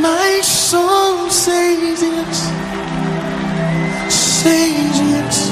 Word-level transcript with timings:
My 0.00 0.40
soul 0.42 1.28
says 1.28 2.02
yes, 2.02 2.38
says 4.12 5.00
yes, 5.00 5.50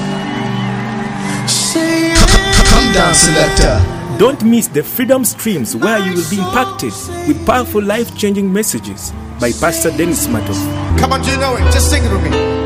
say 1.50 2.08
yes. 2.08 2.70
Come 2.70 2.92
down, 2.92 3.14
selector. 3.14 4.18
Don't 4.18 4.44
miss 4.44 4.68
the 4.68 4.82
Freedom 4.82 5.24
Streams 5.24 5.74
where 5.74 5.98
you 5.98 6.14
will 6.14 6.30
be 6.30 6.38
impacted 6.38 6.92
with 7.26 7.44
powerful 7.44 7.82
life 7.82 8.16
changing 8.16 8.52
messages 8.52 9.12
by 9.40 9.52
Pastor 9.52 9.90
Dennis 9.90 10.28
Matos. 10.28 10.58
Come 11.00 11.12
on, 11.12 11.22
do 11.22 11.30
you 11.32 11.38
know 11.38 11.56
it? 11.56 11.64
Just 11.72 11.90
sing 11.90 12.04
it 12.04 12.12
with 12.12 12.22
me. 12.30 12.65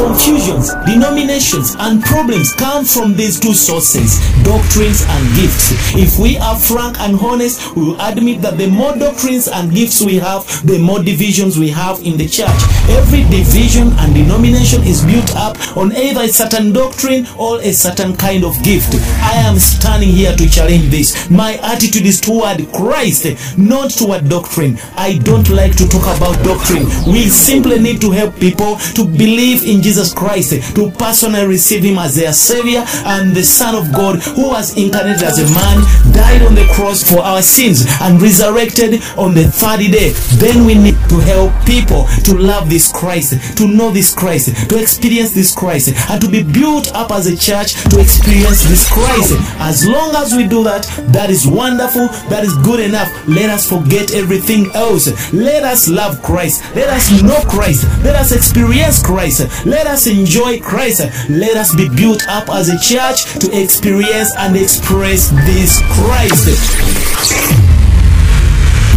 confusions, 0.00 0.72
denominations, 0.86 1.76
and 1.78 2.02
problems 2.02 2.54
come 2.54 2.84
from 2.86 3.14
these 3.14 3.38
two 3.38 3.52
sources 3.52 4.16
doctrines 4.44 5.04
and 5.06 5.22
gifts. 5.36 5.72
If 5.94 6.18
we 6.18 6.38
are 6.38 6.58
frank 6.58 6.98
and 7.00 7.20
honest, 7.20 7.76
we 7.76 7.84
will 7.84 8.00
admit 8.00 8.40
that 8.40 8.56
the 8.56 8.68
more 8.68 8.96
doctrines 8.96 9.48
and 9.48 9.70
gifts 9.72 10.00
we 10.00 10.16
have, 10.16 10.42
the 10.66 10.78
more 10.78 11.02
divisions 11.02 11.58
we 11.58 11.68
have 11.68 12.00
in 12.00 12.16
the 12.16 12.26
church. 12.26 12.60
Every 12.88 13.24
division 13.24 13.92
and 14.00 14.14
denomination 14.14 14.82
is 14.84 15.04
built 15.04 15.36
up 15.36 15.54
on 15.76 15.92
either 15.92 16.22
a 16.22 16.28
certain 16.28 16.72
doctrine 16.72 17.26
or 17.38 17.60
a 17.60 17.72
certain 17.72 18.16
kind 18.16 18.44
of 18.44 18.56
gift. 18.62 18.94
I 19.20 19.34
am 19.44 19.58
standing 19.58 20.08
here 20.08 20.34
to 20.34 20.48
challenge 20.48 20.88
this. 20.90 21.30
My 21.30 21.58
attitude 21.62 22.06
is 22.06 22.20
toward 22.20 22.72
Christ, 22.72 23.26
not 23.58 23.90
toward 23.90 24.28
doctrine. 24.28 24.78
I 24.96 25.18
don't 25.18 25.48
like 25.50 25.76
to 25.76 25.86
talk 25.88 26.08
about 26.16 26.42
doctrine. 26.42 26.86
We 27.06 27.28
simply 27.28 27.78
need 27.78 28.00
to 28.00 28.10
help 28.10 28.34
people 28.40 28.76
to 28.96 29.04
believe 29.04 29.64
in 29.64 29.82
Jesus 29.82 29.89
Christ, 30.14 30.74
to 30.74 30.90
personally 30.92 31.46
receive 31.46 31.82
Him 31.82 31.98
as 31.98 32.16
their 32.16 32.32
Savior 32.32 32.84
and 33.04 33.34
the 33.34 33.42
Son 33.42 33.74
of 33.74 33.92
God 33.92 34.20
who 34.22 34.48
was 34.48 34.76
incarnated 34.76 35.22
as 35.22 35.38
a 35.38 35.54
man, 35.54 35.82
died 36.12 36.42
on 36.42 36.54
the 36.54 36.66
cross 36.74 37.02
for 37.02 37.20
our 37.20 37.42
sins, 37.42 37.86
and 38.00 38.20
resurrected 38.20 39.02
on 39.16 39.34
the 39.34 39.44
third 39.44 39.80
day. 39.80 40.10
Then 40.36 40.66
we 40.66 40.74
need 40.74 40.96
to 41.08 41.18
help 41.20 41.52
people 41.64 42.06
to 42.24 42.36
love 42.36 42.68
this 42.68 42.92
Christ, 42.92 43.56
to 43.56 43.66
know 43.66 43.90
this 43.90 44.14
Christ, 44.14 44.68
to 44.68 44.80
experience 44.80 45.32
this 45.32 45.54
Christ, 45.54 45.94
and 46.10 46.20
to 46.20 46.28
be 46.28 46.42
built 46.42 46.92
up 46.94 47.10
as 47.10 47.26
a 47.26 47.36
church 47.36 47.74
to 47.90 48.00
experience 48.00 48.64
this 48.64 48.88
Christ. 48.90 49.34
As 49.60 49.86
long 49.86 50.14
as 50.16 50.34
we 50.34 50.46
do 50.46 50.62
that, 50.64 50.84
that 51.12 51.30
is 51.30 51.46
wonderful, 51.46 52.08
that 52.28 52.44
is 52.44 52.56
good 52.58 52.80
enough. 52.80 53.08
Let 53.26 53.50
us 53.50 53.68
forget 53.68 54.14
everything 54.14 54.70
else. 54.74 55.32
Let 55.32 55.64
us 55.64 55.88
love 55.88 56.22
Christ. 56.22 56.62
Let 56.74 56.88
us 56.88 57.10
know 57.22 57.40
Christ. 57.48 57.84
Let 58.04 58.16
us 58.16 58.32
experience 58.32 59.02
Christ. 59.02 59.66
Let 59.66 59.79
us 59.86 60.06
enjoy 60.06 60.60
Christ. 60.60 61.00
Let 61.28 61.56
us 61.56 61.74
be 61.74 61.88
built 61.88 62.26
up 62.28 62.48
as 62.50 62.68
a 62.68 62.78
church 62.78 63.24
to 63.40 63.50
experience 63.60 64.34
and 64.36 64.56
express 64.56 65.30
this 65.46 65.80
Christ. 65.92 66.48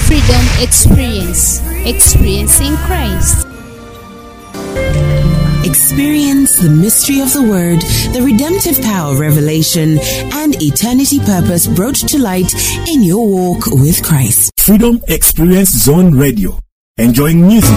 Freedom 0.07 0.45
Experience. 0.61 1.61
Experiencing 1.85 2.75
Christ. 2.77 3.47
Experience 5.65 6.57
the 6.57 6.69
mystery 6.69 7.19
of 7.19 7.33
the 7.33 7.41
Word, 7.41 7.81
the 8.13 8.21
redemptive 8.21 8.81
power 8.83 9.13
of 9.13 9.19
revelation, 9.19 9.97
and 10.33 10.61
eternity 10.61 11.19
purpose 11.19 11.67
brought 11.67 11.95
to 11.95 12.17
light 12.19 12.53
in 12.87 13.01
your 13.01 13.27
walk 13.27 13.65
with 13.67 14.03
Christ. 14.03 14.51
Freedom 14.59 15.01
Experience 15.07 15.69
Zone 15.69 16.15
Radio. 16.15 16.59
Enjoying 16.97 17.41
music. 17.41 17.75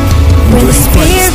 Enjoying 0.53 1.26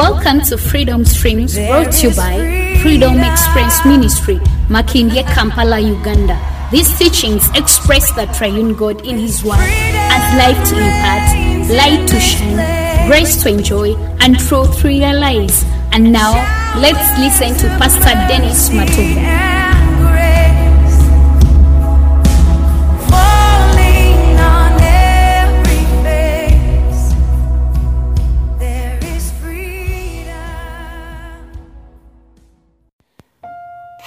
Welcome 0.00 0.40
to 0.48 0.56
Freedom 0.56 1.04
Streams 1.04 1.58
brought 1.58 1.92
to 1.92 2.08
you 2.08 2.16
by 2.16 2.78
Freedom 2.82 3.20
Experience 3.20 3.84
Ministry, 3.84 4.36
Makindye, 4.70 5.26
Kampala, 5.34 5.78
Uganda. 5.78 6.40
These 6.72 6.98
teachings 6.98 7.46
express 7.54 8.10
the 8.14 8.24
triune 8.32 8.74
God 8.74 9.04
in 9.04 9.18
His 9.18 9.44
Word 9.44 9.58
as 9.60 10.24
life 10.38 10.68
to 10.70 10.76
impart, 10.78 11.68
light 11.68 12.08
to 12.08 12.18
shine, 12.18 13.08
grace 13.08 13.42
to 13.42 13.50
enjoy, 13.50 13.94
and 14.20 14.38
truth 14.38 14.80
to 14.80 14.88
realize. 14.88 15.64
And 15.92 16.10
now, 16.10 16.32
let's 16.80 17.20
listen 17.20 17.54
to 17.58 17.68
Pastor 17.76 18.16
Dennis 18.26 18.70
Matoga. 18.70 19.69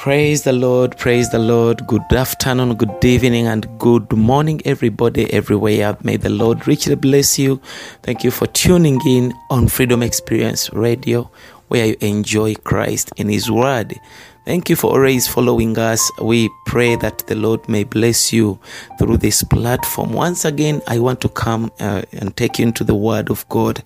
Praise 0.04 0.44
the 0.44 0.52
Lord, 0.52 0.98
praise 0.98 1.30
the 1.30 1.40
Lord. 1.40 1.88
Good 1.88 2.12
afternoon, 2.12 2.76
good 2.76 3.06
evening, 3.06 3.48
and 3.48 3.66
good 3.80 4.12
morning, 4.12 4.62
everybody, 4.66 5.32
everywhere. 5.32 5.98
May 6.04 6.18
the 6.18 6.30
Lord 6.30 6.68
richly 6.68 6.96
bless 6.96 7.40
you. 7.40 7.62
Thank 8.02 8.26
you 8.26 8.30
for 8.30 8.46
tuning 8.48 9.00
in 9.08 9.34
on 9.50 9.70
Freedom 9.70 10.04
Experience 10.04 10.74
Radio, 10.74 11.32
where 11.70 11.86
you 11.86 11.96
enjoy 12.02 12.56
Christ 12.56 13.14
in 13.16 13.30
His 13.30 13.50
Word. 13.50 13.98
Thank 14.44 14.70
you 14.70 14.76
for 14.76 14.92
always 14.92 15.26
following 15.26 15.78
us. 15.78 16.12
We 16.22 16.50
pray 16.66 16.98
that 16.98 17.20
the 17.28 17.36
Lord 17.36 17.70
may 17.70 17.86
bless 17.86 18.34
you 18.34 18.60
through 19.00 19.20
this 19.20 19.42
platform. 19.44 20.12
Once 20.12 20.44
again, 20.44 20.82
I 20.86 21.00
want 21.00 21.22
to 21.22 21.30
come 21.30 21.72
uh, 21.80 22.02
and 22.12 22.36
take 22.36 22.60
you 22.60 22.66
into 22.66 22.84
the 22.84 22.94
Word 22.94 23.30
of 23.30 23.48
God. 23.48 23.82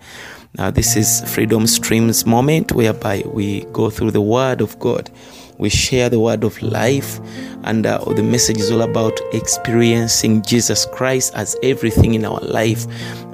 Now, 0.57 0.71
this 0.71 0.95
is 0.95 1.21
Freedom 1.31 1.67
Streams 1.67 2.25
moment 2.25 2.71
whereby 2.71 3.21
we 3.27 3.65
go 3.65 3.91
through 3.91 4.09
the 4.09 4.21
Word 4.21 4.61
of 4.61 4.79
God 4.79 5.11
we 5.57 5.69
share 5.69 6.09
the 6.09 6.19
word 6.19 6.43
of 6.43 6.61
life 6.61 7.19
and 7.63 7.85
uh, 7.85 7.97
the 8.13 8.23
message 8.23 8.57
is 8.57 8.71
all 8.71 8.81
about 8.81 9.19
experiencing 9.33 10.41
jesus 10.43 10.85
christ 10.87 11.33
as 11.35 11.55
everything 11.63 12.13
in 12.13 12.25
our 12.25 12.39
life. 12.41 12.85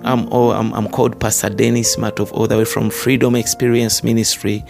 I'm, 0.03 0.27
oh, 0.31 0.51
I'm, 0.51 0.73
I'm 0.73 0.87
called 0.89 1.19
pastor 1.19 1.49
dennis 1.49 1.95
matov 1.95 2.31
all 2.33 2.47
the 2.47 2.57
way 2.57 2.65
from 2.65 2.89
freedom 2.89 3.35
experience 3.35 4.03
ministry 4.03 4.63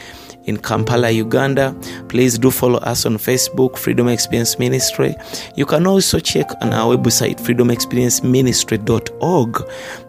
in 0.45 0.57
Kampala, 0.57 1.09
Uganda. 1.09 1.75
Please 2.09 2.37
do 2.37 2.51
follow 2.51 2.79
us 2.79 3.05
on 3.05 3.17
Facebook, 3.17 3.77
Freedom 3.77 4.07
Experience 4.07 4.57
Ministry. 4.59 5.15
You 5.55 5.65
can 5.65 5.87
also 5.87 6.19
check 6.19 6.49
on 6.61 6.73
our 6.73 6.97
website, 6.97 7.39
freedomexperienceministry.org. 7.39 9.63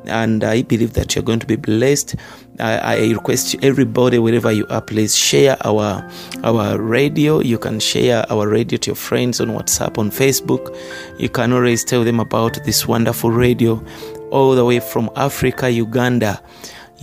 And 0.06 0.44
I 0.44 0.60
believe 0.62 0.92
that 0.94 1.14
you're 1.14 1.24
going 1.24 1.38
to 1.40 1.46
be 1.46 1.56
blessed. 1.56 2.16
I, 2.60 2.78
I 2.78 3.08
request 3.10 3.56
everybody, 3.62 4.18
wherever 4.18 4.52
you 4.52 4.66
are, 4.70 4.82
please 4.82 5.16
share 5.16 5.56
our 5.64 6.08
our 6.44 6.80
radio. 6.80 7.40
You 7.40 7.58
can 7.58 7.80
share 7.80 8.24
our 8.30 8.46
radio 8.48 8.78
to 8.78 8.90
your 8.90 8.96
friends 8.96 9.40
on 9.40 9.48
WhatsApp, 9.48 9.98
on 9.98 10.10
Facebook. 10.10 10.72
You 11.18 11.28
can 11.28 11.52
always 11.52 11.82
tell 11.84 12.04
them 12.04 12.20
about 12.20 12.62
this 12.64 12.86
wonderful 12.86 13.32
radio 13.32 13.82
all 14.30 14.54
the 14.54 14.64
way 14.64 14.78
from 14.80 15.10
Africa, 15.16 15.68
Uganda. 15.70 16.40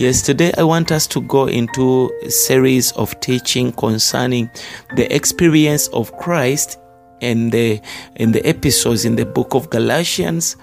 Yes, 0.01 0.23
today 0.23 0.51
I 0.57 0.63
want 0.63 0.91
us 0.91 1.05
to 1.05 1.21
go 1.21 1.45
into 1.45 2.11
a 2.23 2.31
series 2.31 2.91
of 2.93 3.19
teaching 3.19 3.71
concerning 3.71 4.49
the 4.95 5.05
experience 5.15 5.89
of 5.89 6.11
Christ 6.17 6.79
and 7.21 7.51
the 7.51 7.79
in 8.15 8.31
the 8.31 8.43
episodes 8.43 9.05
in 9.05 9.15
the 9.15 9.27
book 9.27 9.53
of 9.53 9.69
Galatians, 9.69 10.57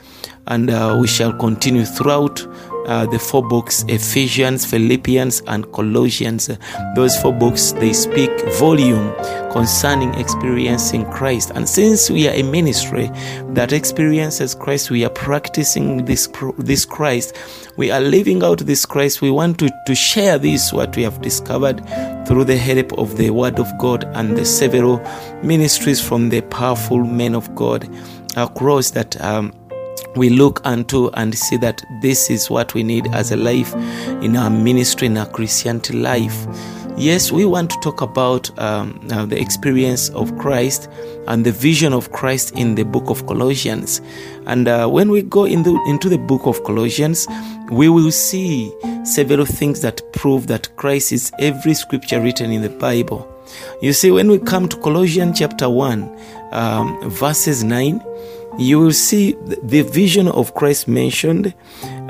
and 0.48 0.68
uh, 0.68 0.98
we 1.00 1.06
shall 1.06 1.32
continue 1.32 1.84
throughout 1.84 2.44
uh, 2.88 3.06
the 3.06 3.18
four 3.18 3.46
books 3.46 3.84
Ephesians, 3.88 4.64
Philippians, 4.64 5.42
and 5.46 5.70
Colossians. 5.72 6.50
Those 6.96 7.16
four 7.20 7.32
books 7.32 7.72
they 7.72 7.92
speak 7.92 8.30
volume 8.54 9.14
concerning 9.52 10.14
experiencing 10.14 11.04
Christ. 11.10 11.52
And 11.54 11.68
since 11.68 12.10
we 12.10 12.28
are 12.28 12.34
a 12.34 12.42
ministry 12.42 13.10
that 13.50 13.72
experiences 13.72 14.54
Christ, 14.54 14.90
we 14.90 15.04
are 15.04 15.10
practicing 15.10 16.06
this 16.06 16.28
this 16.56 16.84
Christ. 16.84 17.36
We 17.76 17.90
are 17.90 18.00
living 18.00 18.42
out 18.42 18.60
this 18.60 18.86
Christ. 18.86 19.20
We 19.20 19.30
want 19.30 19.58
to, 19.58 19.70
to 19.86 19.94
share 19.94 20.38
this 20.38 20.72
what 20.72 20.96
we 20.96 21.02
have 21.02 21.20
discovered 21.20 21.86
through 22.26 22.44
the 22.44 22.56
help 22.56 22.98
of 22.98 23.16
the 23.16 23.30
Word 23.30 23.58
of 23.58 23.66
God 23.78 24.04
and 24.14 24.36
the 24.36 24.44
several 24.44 24.98
ministries 25.42 26.00
from 26.00 26.30
the 26.30 26.40
powerful 26.40 27.04
men 27.04 27.34
of 27.34 27.54
God 27.54 27.88
across 28.36 28.90
that. 28.92 29.20
Um, 29.20 29.52
we 30.18 30.28
look 30.30 30.60
unto 30.64 31.08
and 31.14 31.36
see 31.36 31.56
that 31.58 31.82
this 32.02 32.30
is 32.30 32.50
what 32.50 32.74
we 32.74 32.82
need 32.82 33.06
as 33.14 33.32
a 33.32 33.36
life 33.36 33.74
in 34.22 34.36
our 34.36 34.50
ministry, 34.50 35.06
in 35.06 35.16
our 35.16 35.26
Christianity 35.26 35.94
life. 35.94 36.46
Yes, 36.96 37.30
we 37.30 37.44
want 37.46 37.70
to 37.70 37.78
talk 37.80 38.00
about 38.00 38.50
um, 38.58 39.00
uh, 39.12 39.24
the 39.24 39.40
experience 39.40 40.08
of 40.10 40.36
Christ 40.36 40.88
and 41.28 41.46
the 41.46 41.52
vision 41.52 41.92
of 41.92 42.10
Christ 42.10 42.56
in 42.56 42.74
the 42.74 42.82
book 42.82 43.08
of 43.08 43.24
Colossians. 43.26 44.00
And 44.46 44.66
uh, 44.66 44.88
when 44.88 45.10
we 45.10 45.22
go 45.22 45.44
in 45.44 45.62
the, 45.62 45.80
into 45.86 46.08
the 46.08 46.18
book 46.18 46.44
of 46.44 46.64
Colossians, 46.64 47.28
we 47.70 47.88
will 47.88 48.10
see 48.10 48.74
several 49.04 49.46
things 49.46 49.80
that 49.82 50.02
prove 50.12 50.48
that 50.48 50.74
Christ 50.74 51.12
is 51.12 51.30
every 51.38 51.74
scripture 51.74 52.20
written 52.20 52.50
in 52.50 52.62
the 52.62 52.70
Bible. 52.70 53.32
You 53.80 53.92
see, 53.92 54.10
when 54.10 54.28
we 54.28 54.38
come 54.38 54.68
to 54.68 54.76
Colossians 54.78 55.38
chapter 55.38 55.70
1, 55.70 56.20
um, 56.52 57.10
verses 57.10 57.62
9, 57.62 58.02
you 58.58 58.80
will 58.80 58.92
see 58.92 59.36
the 59.62 59.82
vision 59.82 60.28
of 60.28 60.52
Christ 60.54 60.88
mentioned 60.88 61.54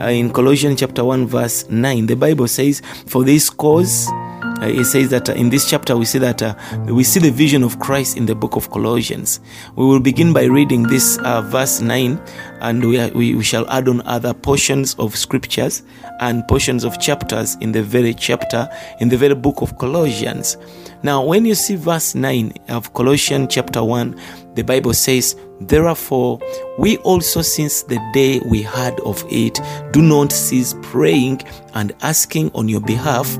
uh, 0.00 0.04
in 0.04 0.32
Colossians 0.32 0.80
chapter 0.80 1.04
1 1.04 1.26
verse 1.26 1.68
9. 1.68 2.06
The 2.06 2.16
Bible 2.16 2.48
says, 2.48 2.80
For 3.06 3.22
this 3.22 3.50
cause, 3.50 4.08
uh, 4.08 4.66
it 4.66 4.86
says 4.86 5.10
that 5.10 5.28
uh, 5.28 5.34
in 5.34 5.50
this 5.50 5.68
chapter 5.68 5.94
we 5.96 6.06
see 6.06 6.18
that 6.18 6.42
we 6.86 7.04
see 7.04 7.20
the 7.20 7.30
vision 7.30 7.62
of 7.62 7.78
Christ 7.78 8.16
in 8.16 8.24
the 8.24 8.34
book 8.34 8.56
of 8.56 8.70
Colossians. 8.70 9.40
We 9.76 9.84
will 9.84 10.00
begin 10.00 10.32
by 10.32 10.44
reading 10.44 10.84
this 10.84 11.18
verse 11.18 11.80
9 11.80 12.18
and 12.60 12.84
we, 12.84 12.98
are, 12.98 13.10
we 13.10 13.42
shall 13.42 13.68
add 13.70 13.86
on 13.86 14.00
other 14.06 14.32
portions 14.32 14.94
of 14.94 15.16
scriptures 15.16 15.82
and 16.20 16.48
portions 16.48 16.82
of 16.82 16.98
chapters 16.98 17.56
in 17.60 17.72
the 17.72 17.82
very 17.82 18.14
chapter, 18.14 18.68
in 19.00 19.10
the 19.10 19.18
very 19.18 19.34
book 19.34 19.60
of 19.60 19.76
Colossians. 19.78 20.56
Now, 21.02 21.24
when 21.24 21.44
you 21.44 21.54
see 21.54 21.76
verse 21.76 22.14
9 22.14 22.54
of 22.70 22.92
Colossians 22.94 23.54
chapter 23.54 23.84
1, 23.84 24.18
the 24.54 24.64
Bible 24.64 24.94
says, 24.94 25.36
Therefore, 25.60 26.38
we 26.78 26.98
also, 26.98 27.42
since 27.42 27.82
the 27.82 27.98
day 28.12 28.40
we 28.46 28.62
heard 28.62 28.98
of 29.00 29.24
it, 29.28 29.60
do 29.92 30.00
not 30.00 30.32
cease 30.32 30.74
praying 30.82 31.42
and 31.74 31.94
asking 32.02 32.52
on 32.54 32.68
your 32.68 32.80
behalf 32.80 33.36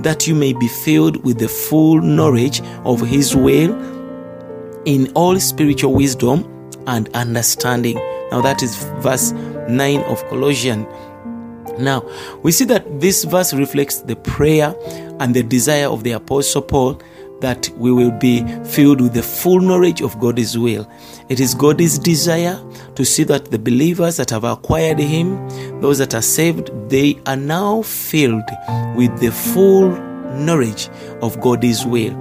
that 0.00 0.26
you 0.26 0.34
may 0.34 0.52
be 0.52 0.68
filled 0.68 1.24
with 1.24 1.38
the 1.38 1.48
full 1.48 2.00
knowledge 2.00 2.60
of 2.84 3.00
His 3.00 3.34
will 3.34 3.74
in 4.84 5.10
all 5.14 5.38
spiritual 5.40 5.94
wisdom 5.94 6.70
and 6.86 7.08
understanding. 7.14 7.96
Now, 8.30 8.40
that 8.42 8.62
is 8.62 8.76
verse 9.00 9.32
9 9.68 10.00
of 10.02 10.24
Colossians. 10.28 10.86
Now, 11.78 12.08
we 12.42 12.52
see 12.52 12.64
that 12.66 13.00
this 13.00 13.24
verse 13.24 13.52
reflects 13.52 14.00
the 14.00 14.16
prayer 14.16 14.74
and 15.20 15.34
the 15.34 15.42
desire 15.42 15.88
of 15.88 16.04
the 16.04 16.12
Apostle 16.12 16.62
Paul 16.62 17.00
that 17.40 17.68
we 17.76 17.92
will 17.92 18.12
be 18.12 18.42
filled 18.64 19.00
with 19.00 19.12
the 19.12 19.22
full 19.22 19.60
knowledge 19.60 20.00
of 20.00 20.18
God's 20.18 20.56
will. 20.56 20.88
It 21.28 21.40
is 21.40 21.54
God's 21.54 21.98
desire 21.98 22.62
to 22.94 23.04
see 23.04 23.24
that 23.24 23.46
the 23.50 23.58
believers 23.58 24.16
that 24.18 24.30
have 24.30 24.44
acquired 24.44 25.00
Him, 25.00 25.80
those 25.80 25.98
that 25.98 26.14
are 26.14 26.22
saved, 26.22 26.70
they 26.88 27.18
are 27.26 27.36
now 27.36 27.82
filled 27.82 28.48
with 28.94 29.18
the 29.18 29.32
full 29.32 29.88
knowledge 30.36 30.88
of 31.22 31.40
God's 31.40 31.84
will. 31.84 32.14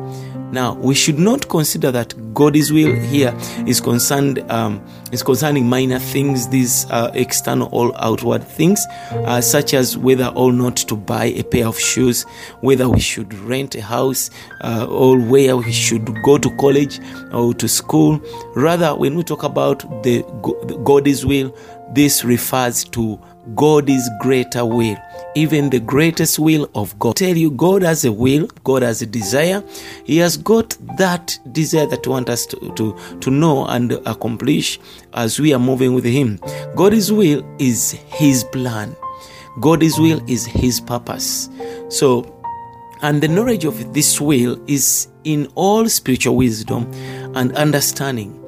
Now, 0.52 0.76
we 0.76 0.94
should 0.96 1.20
not 1.20 1.50
consider 1.50 1.92
that 1.92 2.34
God's 2.34 2.72
will 2.72 2.96
here 2.96 3.38
is 3.66 3.82
concerned 3.82 4.40
um, 4.52 4.86
is 5.12 5.24
concerning 5.24 5.68
minor 5.68 6.00
things, 6.00 6.48
these 6.50 6.86
uh, 6.92 7.12
external 7.14 7.70
or 7.72 7.92
outward 8.04 8.44
things, 8.44 8.86
uh, 9.12 9.42
such 9.42 9.74
as 9.74 9.98
whether 9.98 10.28
or 10.36 10.54
not 10.54 10.78
to 10.78 10.96
buy 10.96 11.26
a 11.26 11.44
pair 11.44 11.68
of 11.68 11.80
shoes, 11.80 12.24
whether 12.62 12.90
we 12.90 13.00
should 13.00 13.34
rent 13.34 13.76
a 13.76 13.82
house, 13.82 14.30
uh, 14.62 14.86
or 14.90 15.18
where 15.18 15.58
we 15.58 15.72
should 15.72 16.06
go 16.24 16.38
to 16.38 16.56
college 16.58 17.00
or 17.34 17.54
to 17.54 17.68
school. 17.68 18.22
Rather, 18.56 18.96
when 18.96 19.16
we 19.16 19.24
talk 19.24 19.44
about 19.44 20.04
the 20.04 20.22
God's 20.84 21.26
will, 21.26 21.56
this 21.94 22.24
refers 22.24 22.84
to 22.86 23.20
God's 23.54 24.10
greater 24.22 24.66
will, 24.66 24.98
even 25.36 25.70
the 25.70 25.80
greatest 25.80 26.40
will 26.40 26.70
of 26.74 26.98
God. 26.98 27.12
I 27.12 27.26
tell 27.26 27.38
you, 27.38 27.52
God 27.52 27.84
has 27.84 28.06
a 28.06 28.12
will, 28.12 28.48
God 28.64 28.82
has 28.82 29.02
a 29.02 29.06
desire. 29.06 29.64
He 30.06 30.18
has 30.18 30.38
got 30.38 30.76
that 30.98 31.38
desire 31.52 31.86
that 31.88 32.08
wants 32.08 32.32
us 32.32 32.46
to, 32.48 32.74
to, 32.74 32.98
to 33.20 33.30
know 33.30 33.66
and 33.68 33.92
accomplish 34.06 34.80
as 35.14 35.40
we 35.40 35.54
are 35.54 35.60
moving 35.60 35.94
with 35.94 36.06
Him. 36.06 36.40
God's 36.76 37.12
will 37.12 37.46
is 37.60 37.92
His 38.08 38.44
plan, 38.46 38.96
God's 39.60 40.00
will 40.00 40.22
is 40.28 40.46
His 40.46 40.80
purpose. 40.82 41.50
So, 41.90 42.32
and 43.02 43.22
the 43.22 43.28
knowledge 43.28 43.66
of 43.66 43.94
this 43.94 44.20
will 44.20 44.60
is 44.68 45.10
in 45.24 45.52
all 45.56 45.88
spiritual 45.90 46.36
wisdom 46.38 46.92
and 47.36 47.56
understanding 47.56 48.42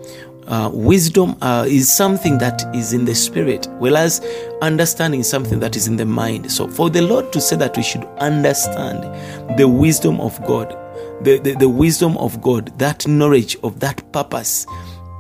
uh, 0.47 0.69
wisdom 0.73 1.35
uh, 1.41 1.65
is 1.67 1.91
something 1.91 2.37
that 2.37 2.63
is 2.73 2.93
in 2.93 3.05
the 3.05 3.15
spirit, 3.15 3.67
whereas 3.79 4.21
understanding 4.61 5.19
is 5.19 5.29
something 5.29 5.59
that 5.59 5.75
is 5.75 5.87
in 5.87 5.97
the 5.97 6.05
mind. 6.05 6.51
So, 6.51 6.67
for 6.67 6.89
the 6.89 7.01
Lord 7.01 7.33
to 7.33 7.41
say 7.41 7.55
that 7.57 7.75
we 7.75 7.83
should 7.83 8.05
understand 8.19 9.03
the 9.59 9.67
wisdom 9.67 10.21
of 10.21 10.39
God, 10.45 10.69
the, 11.21 11.39
the, 11.39 11.53
the 11.53 11.69
wisdom 11.69 12.17
of 12.17 12.41
God, 12.41 12.77
that 12.79 13.07
knowledge 13.07 13.57
of 13.63 13.79
that 13.81 14.09
purpose, 14.13 14.65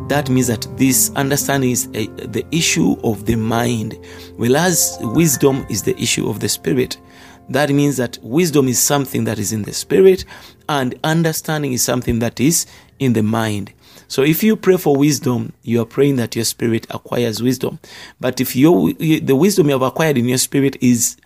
that 0.07 0.29
means 0.29 0.47
that 0.47 0.67
this 0.77 1.11
understanding 1.15 1.71
is 1.71 1.87
a, 1.93 2.07
the 2.07 2.45
issue 2.51 2.95
of 3.03 3.25
the 3.25 3.35
mind, 3.35 3.97
whereas 4.37 4.97
wisdom 5.01 5.65
is 5.69 5.83
the 5.83 5.99
issue 5.99 6.29
of 6.29 6.39
the 6.39 6.47
spirit. 6.49 6.97
That 7.49 7.69
means 7.69 7.97
that 7.97 8.17
wisdom 8.21 8.67
is 8.67 8.79
something 8.79 9.23
that 9.23 9.39
is 9.39 9.53
in 9.53 9.63
the 9.63 9.73
spirit, 9.73 10.25
and 10.69 10.99
understanding 11.03 11.73
is 11.73 11.81
something 11.81 12.19
that 12.19 12.39
is 12.39 12.65
in 12.99 13.13
the 13.13 13.23
mind. 13.23 13.73
So 14.07 14.21
if 14.23 14.43
you 14.43 14.55
pray 14.55 14.77
for 14.77 14.95
wisdom, 14.95 15.53
you 15.63 15.81
are 15.81 15.85
praying 15.85 16.15
that 16.17 16.35
your 16.35 16.45
spirit 16.45 16.87
acquires 16.89 17.41
wisdom. 17.41 17.79
But 18.19 18.39
if 18.39 18.55
your 18.55 18.93
the 18.93 19.35
wisdom 19.35 19.67
you 19.67 19.73
have 19.73 19.81
acquired 19.81 20.17
in 20.17 20.25
your 20.25 20.37
spirit 20.37 20.77
is 20.81 21.17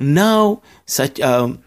now 0.00 0.62
such 0.86 1.20
um, 1.20 1.62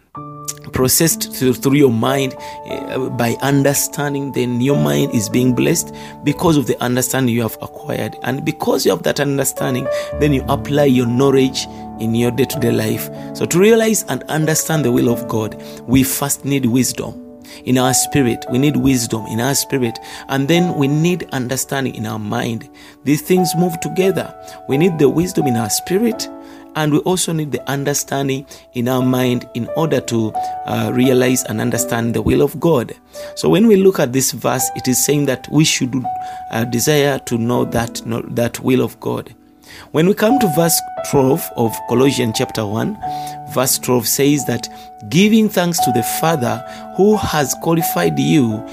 processed 0.72 1.32
through, 1.34 1.54
through 1.54 1.74
your 1.74 1.90
mind 1.90 2.34
uh, 2.66 3.08
by 3.10 3.36
understanding, 3.42 4.32
then 4.32 4.60
your 4.60 4.76
mind 4.76 5.14
is 5.14 5.28
being 5.28 5.54
blessed 5.54 5.94
because 6.24 6.56
of 6.56 6.66
the 6.66 6.80
understanding 6.82 7.34
you 7.34 7.42
have 7.42 7.56
acquired. 7.62 8.16
And 8.22 8.44
because 8.44 8.84
you 8.84 8.90
have 8.90 9.02
that 9.04 9.20
understanding, 9.20 9.86
then 10.20 10.32
you 10.32 10.44
apply 10.48 10.84
your 10.84 11.06
knowledge 11.06 11.66
in 12.00 12.14
your 12.14 12.30
day 12.30 12.44
to 12.44 12.60
day 12.60 12.72
life. 12.72 13.08
So 13.36 13.46
to 13.46 13.58
realize 13.58 14.02
and 14.04 14.22
understand 14.24 14.84
the 14.84 14.92
will 14.92 15.08
of 15.08 15.26
God, 15.28 15.60
we 15.82 16.02
first 16.02 16.44
need 16.44 16.66
wisdom 16.66 17.23
in 17.64 17.78
our 17.78 17.94
spirit. 17.94 18.44
We 18.50 18.58
need 18.58 18.76
wisdom 18.76 19.26
in 19.26 19.40
our 19.40 19.54
spirit. 19.54 19.98
And 20.28 20.48
then 20.48 20.74
we 20.74 20.88
need 20.88 21.28
understanding 21.32 21.94
in 21.94 22.06
our 22.06 22.18
mind. 22.18 22.68
These 23.04 23.22
things 23.22 23.54
move 23.56 23.78
together. 23.80 24.34
We 24.68 24.76
need 24.78 24.98
the 24.98 25.08
wisdom 25.08 25.46
in 25.46 25.56
our 25.56 25.70
spirit. 25.70 26.28
And 26.76 26.92
we 26.92 26.98
also 27.00 27.32
need 27.32 27.52
the 27.52 27.68
understanding 27.70 28.46
in 28.72 28.88
our 28.88 29.02
mind 29.02 29.48
in 29.54 29.68
order 29.76 30.00
to 30.00 30.32
uh, 30.66 30.90
realize 30.92 31.44
and 31.44 31.60
understand 31.60 32.14
the 32.14 32.22
will 32.22 32.42
of 32.42 32.58
God. 32.58 32.92
So 33.36 33.48
when 33.48 33.68
we 33.68 33.76
look 33.76 34.00
at 34.00 34.12
this 34.12 34.32
verse, 34.32 34.68
it 34.74 34.88
is 34.88 35.04
saying 35.04 35.26
that 35.26 35.46
we 35.52 35.64
should 35.64 35.94
uh, 36.50 36.64
desire 36.64 37.20
to 37.20 37.38
know 37.38 37.64
that, 37.66 38.04
know 38.04 38.22
that 38.22 38.58
will 38.60 38.82
of 38.82 38.98
God. 38.98 39.32
When 39.92 40.06
we 40.06 40.14
come 40.14 40.38
to 40.38 40.52
verse 40.54 40.80
12 41.10 41.50
of 41.56 41.76
Colossians 41.88 42.34
chapter 42.36 42.66
1, 42.66 42.96
verse 43.52 43.78
12 43.78 44.06
says 44.08 44.44
that 44.46 44.68
giving 45.08 45.48
thanks 45.48 45.78
to 45.84 45.92
the 45.92 46.02
Father 46.20 46.64
who 46.96 47.16
has 47.16 47.54
qualified 47.62 48.18
you 48.18 48.66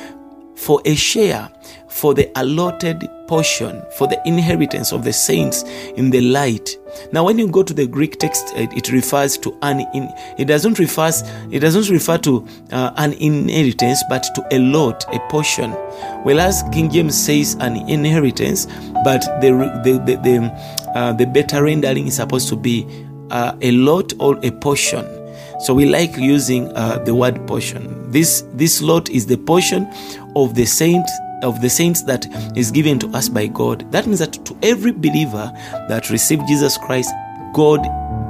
for 0.55 0.81
a 0.85 0.95
share 0.95 1.49
for 1.87 2.13
the 2.13 2.31
allotted 2.35 3.07
portion, 3.31 3.81
for 3.97 4.07
the 4.07 4.21
inheritance 4.25 4.91
of 4.91 5.05
the 5.05 5.13
saints 5.13 5.63
in 5.95 6.09
the 6.09 6.19
light. 6.19 6.77
Now, 7.13 7.23
when 7.23 7.39
you 7.39 7.47
go 7.47 7.63
to 7.63 7.73
the 7.73 7.87
Greek 7.87 8.19
text, 8.19 8.51
it, 8.57 8.73
it 8.73 8.91
refers 8.91 9.37
to 9.37 9.57
an 9.61 9.79
in, 9.93 10.09
it 10.37 10.49
doesn't 10.49 10.79
refers 10.79 11.23
it 11.49 11.59
doesn't 11.59 11.89
refer 11.89 12.17
to 12.17 12.45
uh, 12.73 12.91
an 12.97 13.13
inheritance, 13.13 14.03
but 14.09 14.21
to 14.35 14.45
a 14.51 14.59
lot, 14.59 15.05
a 15.15 15.19
portion. 15.29 15.71
Whereas 16.23 16.61
King 16.73 16.91
James 16.91 17.17
says 17.17 17.55
an 17.61 17.77
inheritance, 17.89 18.65
but 19.05 19.21
the 19.39 19.51
the 19.85 19.93
the 20.05 20.15
the, 20.17 20.91
uh, 20.93 21.13
the 21.13 21.25
better 21.25 21.63
rendering 21.63 22.07
is 22.07 22.17
supposed 22.17 22.49
to 22.49 22.57
be 22.57 22.85
uh, 23.29 23.55
a 23.61 23.71
lot 23.71 24.11
or 24.19 24.37
a 24.43 24.51
portion. 24.51 25.05
So 25.61 25.73
we 25.73 25.85
like 25.85 26.17
using 26.17 26.67
uh, 26.75 26.97
the 27.05 27.15
word 27.15 27.47
portion. 27.47 28.11
This 28.11 28.43
this 28.55 28.81
lot 28.81 29.09
is 29.09 29.25
the 29.25 29.37
portion 29.37 29.87
of 30.35 30.53
the 30.53 30.65
saint 30.65 31.07
of 31.43 31.61
the 31.61 31.69
saints 31.69 32.03
that 32.03 32.27
is 32.57 32.71
given 32.71 32.99
to 32.99 33.07
us 33.09 33.29
by 33.29 33.47
God. 33.47 33.89
That 33.91 34.05
means 34.05 34.19
that 34.19 34.33
to 34.45 34.57
every 34.63 34.91
believer 34.91 35.51
that 35.89 36.09
received 36.09 36.47
Jesus 36.47 36.77
Christ, 36.77 37.11
God 37.53 37.81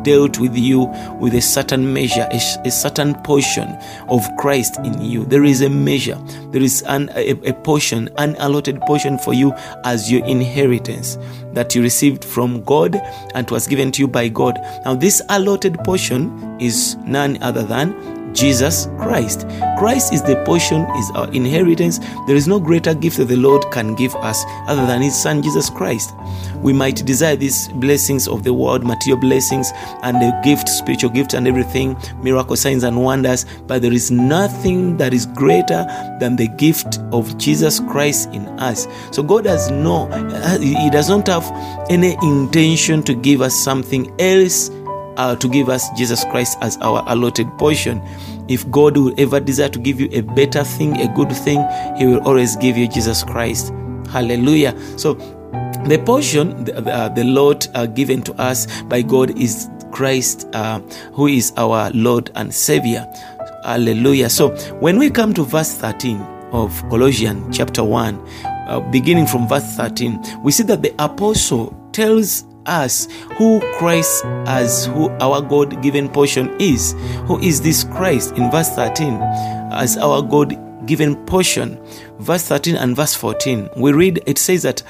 dealt 0.03 0.39
with 0.39 0.55
you 0.55 0.85
with 1.19 1.33
a 1.35 1.41
certain 1.41 1.93
measure, 1.93 2.27
a, 2.31 2.37
a, 2.65 2.71
certain 2.71 3.13
portion 3.23 3.77
of 4.09 4.27
Christ 4.37 4.77
in 4.79 4.99
you. 5.01 5.25
There 5.25 5.43
is 5.43 5.61
a 5.61 5.69
measure, 5.69 6.17
there 6.51 6.61
is 6.61 6.83
an, 6.87 7.09
a, 7.15 7.31
a 7.31 7.53
portion, 7.53 8.09
an 8.17 8.35
allotted 8.39 8.81
portion 8.81 9.17
for 9.19 9.33
you 9.33 9.53
as 9.83 10.11
your 10.11 10.25
inheritance 10.25 11.17
that 11.53 11.75
you 11.75 11.81
received 11.81 12.23
from 12.23 12.63
God 12.63 12.95
and 13.35 13.49
was 13.51 13.67
given 13.67 13.91
to 13.93 14.01
you 14.01 14.07
by 14.07 14.27
God. 14.27 14.59
Now, 14.85 14.95
this 14.95 15.21
allotted 15.29 15.77
portion 15.79 16.59
is 16.59 16.95
none 17.05 17.41
other 17.43 17.63
than 17.63 18.20
Jesus 18.33 18.87
Christ. 18.97 19.47
Christ 19.77 20.13
is 20.13 20.21
the 20.23 20.41
portion, 20.45 20.81
is 20.81 21.11
our 21.15 21.31
inheritance. 21.31 21.99
There 22.27 22.35
is 22.35 22.47
no 22.47 22.59
greater 22.59 22.93
gift 22.93 23.17
that 23.17 23.25
the 23.25 23.35
Lord 23.35 23.69
can 23.71 23.95
give 23.95 24.15
us 24.15 24.43
other 24.67 24.85
than 24.85 25.01
His 25.01 25.19
Son 25.19 25.41
Jesus 25.41 25.69
Christ. 25.69 26.13
We 26.57 26.73
might 26.73 27.05
desire 27.05 27.35
these 27.35 27.67
blessings 27.69 28.27
of 28.27 28.43
the 28.43 28.53
world, 28.53 28.83
material 28.83 29.19
blessings, 29.19 29.71
and 30.03 30.17
the 30.17 30.39
gift, 30.43 30.69
spiritual 30.69 31.09
gift, 31.09 31.33
and 31.33 31.47
everything, 31.47 31.97
miracle 32.21 32.55
signs 32.55 32.83
and 32.83 33.03
wonders, 33.03 33.45
but 33.67 33.81
there 33.81 33.93
is 33.93 34.11
nothing 34.11 34.97
that 34.97 35.13
is 35.13 35.25
greater 35.25 35.85
than 36.19 36.35
the 36.35 36.47
gift 36.47 36.99
of 37.11 37.37
Jesus 37.37 37.79
Christ 37.79 38.29
in 38.33 38.47
us. 38.59 38.87
So 39.11 39.23
God 39.23 39.45
has 39.45 39.71
no, 39.71 40.07
uh, 40.11 40.59
He 40.59 40.89
does 40.91 41.09
not 41.09 41.27
have 41.27 41.49
any 41.89 42.15
intention 42.21 43.03
to 43.03 43.15
give 43.15 43.41
us 43.41 43.55
something 43.55 44.13
else 44.19 44.69
uh, 45.17 45.35
to 45.35 45.47
give 45.47 45.69
us 45.69 45.89
Jesus 45.97 46.23
Christ 46.25 46.57
as 46.61 46.77
our 46.77 47.03
allotted 47.07 47.47
portion. 47.57 48.01
If 48.47 48.69
God 48.71 48.97
will 48.97 49.13
ever 49.17 49.39
desire 49.39 49.69
to 49.69 49.79
give 49.79 49.99
you 49.99 50.09
a 50.11 50.21
better 50.21 50.63
thing, 50.63 50.99
a 50.99 51.13
good 51.13 51.31
thing, 51.31 51.65
He 51.97 52.05
will 52.05 52.21
always 52.27 52.55
give 52.57 52.77
you 52.77 52.87
Jesus 52.87 53.23
Christ. 53.23 53.73
Hallelujah. 54.09 54.77
So, 54.97 55.15
the 55.85 55.97
portion 55.97 56.65
the, 56.65 56.77
uh, 56.77 57.09
the 57.09 57.23
Lord 57.23 57.65
uh, 57.73 57.87
given 57.87 58.21
to 58.23 58.33
us 58.33 58.81
by 58.83 59.01
God 59.01 59.37
is 59.39 59.67
Christ, 59.91 60.47
uh, 60.53 60.79
who 61.13 61.27
is 61.27 61.51
our 61.57 61.91
Lord 61.91 62.31
and 62.35 62.53
Savior. 62.53 63.07
Hallelujah. 63.63 64.29
So 64.29 64.55
when 64.79 64.97
we 64.97 65.09
come 65.09 65.33
to 65.33 65.43
verse 65.43 65.73
13 65.75 66.19
of 66.51 66.81
Colossians 66.89 67.55
chapter 67.55 67.83
1, 67.83 68.27
uh, 68.45 68.79
beginning 68.91 69.27
from 69.27 69.47
verse 69.47 69.75
13, 69.75 70.41
we 70.43 70.51
see 70.51 70.63
that 70.63 70.81
the 70.81 70.93
apostle 70.99 71.75
tells 71.91 72.45
us 72.65 73.07
who 73.37 73.59
Christ 73.77 74.23
as 74.45 74.85
who 74.87 75.09
our 75.19 75.41
God 75.41 75.81
given 75.81 76.09
portion 76.09 76.49
is. 76.59 76.93
Who 77.25 77.39
is 77.39 77.61
this 77.61 77.83
Christ 77.83 78.37
in 78.37 78.51
verse 78.51 78.69
13 78.69 79.15
as 79.71 79.97
our 79.97 80.21
God 80.21 80.57
given 80.85 81.15
portion? 81.25 81.79
Verse 82.19 82.43
13 82.43 82.75
and 82.75 82.95
verse 82.95 83.15
14, 83.15 83.69
we 83.77 83.91
read 83.91 84.21
it 84.25 84.37
says 84.37 84.63
that 84.63 84.83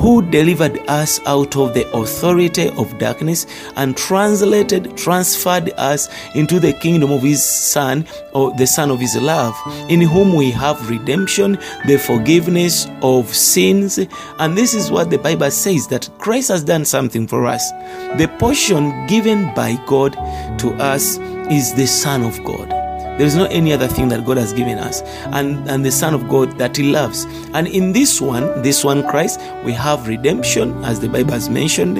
who 0.00 0.22
delivered 0.30 0.78
us 0.88 1.20
out 1.26 1.56
of 1.56 1.74
the 1.74 1.86
authority 1.92 2.70
of 2.70 2.98
darkness 2.98 3.46
and 3.76 3.96
translated, 3.96 4.96
transferred 4.96 5.70
us 5.76 6.08
into 6.34 6.58
the 6.58 6.72
kingdom 6.72 7.12
of 7.12 7.22
his 7.22 7.44
Son, 7.44 8.06
or 8.32 8.50
the 8.54 8.66
Son 8.66 8.90
of 8.90 8.98
his 8.98 9.14
love, 9.16 9.54
in 9.90 10.00
whom 10.00 10.34
we 10.34 10.50
have 10.50 10.88
redemption, 10.88 11.58
the 11.86 11.98
forgiveness 11.98 12.88
of 13.02 13.28
sins. 13.28 13.98
And 14.38 14.56
this 14.56 14.72
is 14.72 14.90
what 14.90 15.10
the 15.10 15.18
Bible 15.18 15.50
says 15.50 15.86
that 15.88 16.08
Christ 16.18 16.48
has 16.48 16.64
done 16.64 16.86
something 16.86 17.26
for 17.26 17.44
us. 17.46 17.70
The 18.16 18.34
portion 18.38 19.06
given 19.06 19.54
by 19.54 19.78
God 19.86 20.14
to 20.60 20.72
us 20.80 21.18
is 21.50 21.74
the 21.74 21.86
Son 21.86 22.22
of 22.22 22.42
God. 22.44 22.79
There 23.20 23.26
is 23.26 23.36
no 23.36 23.44
any 23.50 23.74
other 23.74 23.86
thing 23.86 24.08
that 24.08 24.24
God 24.24 24.38
has 24.38 24.54
given 24.54 24.78
us, 24.78 25.02
and, 25.26 25.68
and 25.68 25.84
the 25.84 25.92
Son 25.92 26.14
of 26.14 26.26
God 26.26 26.56
that 26.56 26.74
He 26.74 26.90
loves. 26.90 27.26
And 27.52 27.68
in 27.68 27.92
this 27.92 28.18
one, 28.18 28.62
this 28.62 28.82
one 28.82 29.06
Christ, 29.06 29.38
we 29.62 29.72
have 29.72 30.08
redemption, 30.08 30.82
as 30.86 31.00
the 31.00 31.08
Bible 31.10 31.32
has 31.32 31.50
mentioned. 31.50 31.96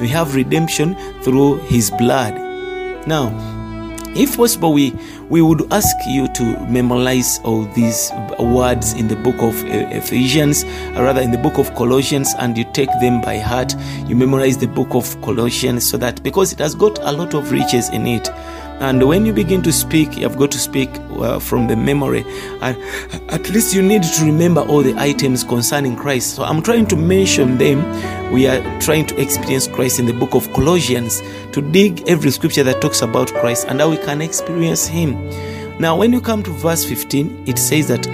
We 0.00 0.08
have 0.08 0.34
redemption 0.34 0.96
through 1.22 1.58
His 1.58 1.92
blood. 1.92 2.34
Now, 3.06 3.30
if 4.16 4.36
possible, 4.36 4.72
we 4.72 4.92
we 5.28 5.42
would 5.42 5.72
ask 5.72 5.94
you 6.08 6.26
to 6.34 6.66
memorize 6.68 7.38
all 7.44 7.66
these 7.74 8.10
words 8.40 8.94
in 8.94 9.06
the 9.06 9.16
book 9.16 9.36
of 9.36 9.54
uh, 9.64 9.68
Ephesians, 9.92 10.64
or 10.96 11.04
rather 11.04 11.20
in 11.20 11.30
the 11.30 11.38
book 11.38 11.56
of 11.56 11.72
Colossians, 11.76 12.34
and 12.40 12.58
you 12.58 12.64
take 12.72 12.90
them 13.00 13.20
by 13.20 13.38
heart. 13.38 13.76
You 14.08 14.16
memorize 14.16 14.58
the 14.58 14.66
book 14.66 14.88
of 14.90 15.20
Colossians 15.22 15.88
so 15.88 15.96
that 15.98 16.20
because 16.24 16.52
it 16.52 16.58
has 16.58 16.74
got 16.74 16.98
a 16.98 17.12
lot 17.12 17.34
of 17.34 17.52
riches 17.52 17.90
in 17.90 18.08
it. 18.08 18.28
And 18.80 19.06
when 19.06 19.24
you 19.24 19.32
begin 19.32 19.62
to 19.62 19.72
speak, 19.72 20.16
you 20.16 20.22
have 20.22 20.36
got 20.36 20.50
to 20.52 20.58
speak 20.58 20.90
uh, 21.12 21.38
from 21.38 21.68
the 21.68 21.76
memory. 21.76 22.24
And 22.60 22.76
at 23.30 23.48
least 23.50 23.74
you 23.74 23.82
need 23.82 24.02
to 24.02 24.24
remember 24.24 24.62
all 24.62 24.82
the 24.82 24.94
items 24.96 25.44
concerning 25.44 25.96
Christ. 25.96 26.34
So 26.34 26.42
I'm 26.42 26.62
trying 26.62 26.86
to 26.86 26.96
mention 26.96 27.56
them. 27.56 28.32
We 28.32 28.46
are 28.46 28.60
trying 28.80 29.06
to 29.06 29.20
experience 29.20 29.68
Christ 29.68 30.00
in 30.00 30.06
the 30.06 30.12
book 30.12 30.34
of 30.34 30.52
Colossians 30.52 31.22
to 31.52 31.62
dig 31.62 32.08
every 32.08 32.30
scripture 32.30 32.64
that 32.64 32.82
talks 32.82 33.00
about 33.02 33.28
Christ 33.28 33.66
and 33.68 33.80
how 33.80 33.90
we 33.90 33.96
can 33.96 34.20
experience 34.20 34.86
Him. 34.86 35.14
Now, 35.78 35.96
when 35.96 36.12
you 36.12 36.20
come 36.20 36.42
to 36.42 36.50
verse 36.50 36.84
15, 36.84 37.44
it 37.46 37.58
says 37.58 37.88
that 37.88 38.06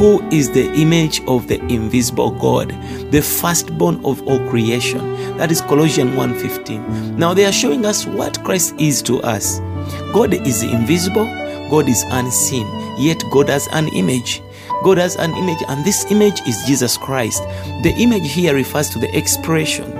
who 0.00 0.26
is 0.30 0.50
the 0.50 0.72
image 0.72 1.20
of 1.26 1.46
the 1.46 1.62
invisible 1.66 2.30
God, 2.30 2.70
the 3.12 3.20
firstborn 3.20 4.02
of 4.02 4.26
all 4.26 4.38
creation. 4.48 4.98
That 5.36 5.52
is 5.52 5.60
Colossians 5.60 6.16
1:15. 6.16 7.18
Now 7.18 7.34
they 7.34 7.44
are 7.44 7.52
showing 7.52 7.84
us 7.84 8.06
what 8.06 8.42
Christ 8.42 8.74
is 8.78 9.02
to 9.02 9.20
us. 9.20 9.60
God 10.12 10.34
is 10.34 10.62
invisible, 10.62 11.26
God 11.70 11.88
is 11.88 12.04
unseen, 12.10 12.66
yet 12.98 13.22
God 13.30 13.48
has 13.48 13.68
an 13.72 13.88
image. 13.88 14.42
God 14.82 14.96
has 14.96 15.16
an 15.16 15.34
image, 15.36 15.62
and 15.68 15.84
this 15.84 16.10
image 16.10 16.40
is 16.46 16.64
Jesus 16.66 16.96
Christ. 16.96 17.42
The 17.82 17.94
image 17.98 18.32
here 18.32 18.54
refers 18.54 18.88
to 18.90 18.98
the 18.98 19.14
expression, 19.16 19.90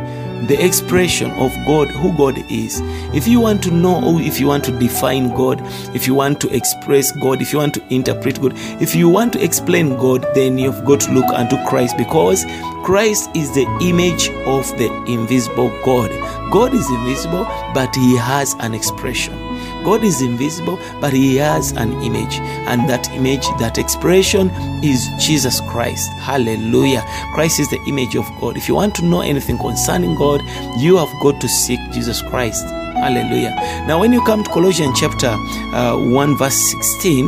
the 0.47 0.56
expression 0.64 1.30
of 1.32 1.54
God, 1.66 1.90
who 1.90 2.16
God 2.16 2.38
is. 2.50 2.80
If 3.14 3.28
you 3.28 3.40
want 3.40 3.62
to 3.64 3.70
know, 3.70 4.02
or 4.02 4.23
if 4.23 4.40
you 4.40 4.47
want 4.47 4.64
to 4.64 4.78
define 4.78 5.35
God, 5.35 5.61
if 5.94 6.06
you 6.06 6.14
want 6.14 6.40
to 6.40 6.54
express 6.56 7.12
God, 7.12 7.42
if 7.42 7.52
you 7.52 7.59
want 7.59 7.75
to 7.75 7.94
interpret 7.94 8.40
God, 8.40 8.54
if 8.80 8.94
you 8.94 9.11
want 9.11 9.35
to 9.35 9.44
explain 9.44 9.97
God, 9.97 10.26
then 10.35 10.56
you've 10.56 10.82
got 10.87 11.00
to 11.00 11.12
look 11.12 11.28
unto 11.28 11.62
Christ 11.66 11.99
because 11.99 12.47
Christ 12.82 13.28
is 13.37 13.54
the 13.54 13.66
image 13.82 14.30
of 14.47 14.66
the 14.78 14.90
invisible 15.06 15.68
God. 15.85 16.11
God 16.50 16.73
is 16.73 16.88
invisible, 16.90 17.44
but 17.75 17.94
He 17.94 18.16
has 18.16 18.54
an 18.61 18.73
expression. 18.73 19.50
God 19.85 20.05
is 20.05 20.23
invisible, 20.23 20.79
but 21.01 21.13
He 21.13 21.37
has 21.37 21.73
an 21.73 21.93
image, 22.03 22.37
and 22.69 22.89
that 22.89 23.11
image, 23.13 23.47
that 23.59 23.79
expression 23.79 24.51
is 24.83 25.09
Jesus 25.19 25.61
Christ. 25.63 26.11
Hallelujah. 26.21 27.05
Christ 27.35 27.61
is 27.61 27.71
the 27.71 27.81
image 27.87 28.17
of 28.17 28.27
God. 28.41 28.57
If 28.57 28.69
you 28.69 28.75
want 28.75 28.95
to 28.97 29.05
know 29.05 29.21
anything 29.21 29.59
concerning 29.59 30.15
God, 30.15 30.41
you 30.79 30.97
have 30.97 31.13
got 31.21 31.41
to 31.41 31.49
seek 31.49 31.81
Jesus 31.93 32.23
Christ. 32.23 32.65
Hallelujah. 32.65 33.55
Now, 33.87 33.99
when 33.99 34.13
you 34.13 34.23
come 34.25 34.45
to 34.45 34.51
Colossians 34.51 34.99
chapter 34.99 35.29
uh, 35.29 35.97
1, 35.97 36.37
verse 36.37 36.55
16, 36.55 37.27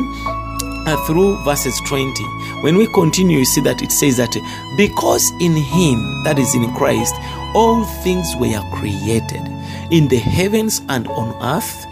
uh, 0.85 0.97
through 1.07 1.37
verses 1.45 1.81
20 1.87 2.25
when 2.63 2.77
we 2.77 2.87
continue 2.89 3.39
you 3.39 3.45
see 3.45 3.61
that 3.61 3.83
it 3.83 3.93
says 3.93 4.17
that 4.17 4.37
because 4.77 5.31
in 5.41 5.55
him 5.55 6.25
that 6.25 6.39
is 6.39 6.55
in 6.57 6.73
christ 6.75 7.15
all 7.55 7.85
things 8.03 8.27
were 8.37 8.61
created 8.73 9.47
in 9.93 10.09
the 10.09 10.17
heavens 10.17 10.83
and 10.89 11.07
on 11.09 11.35
earth 11.43 11.87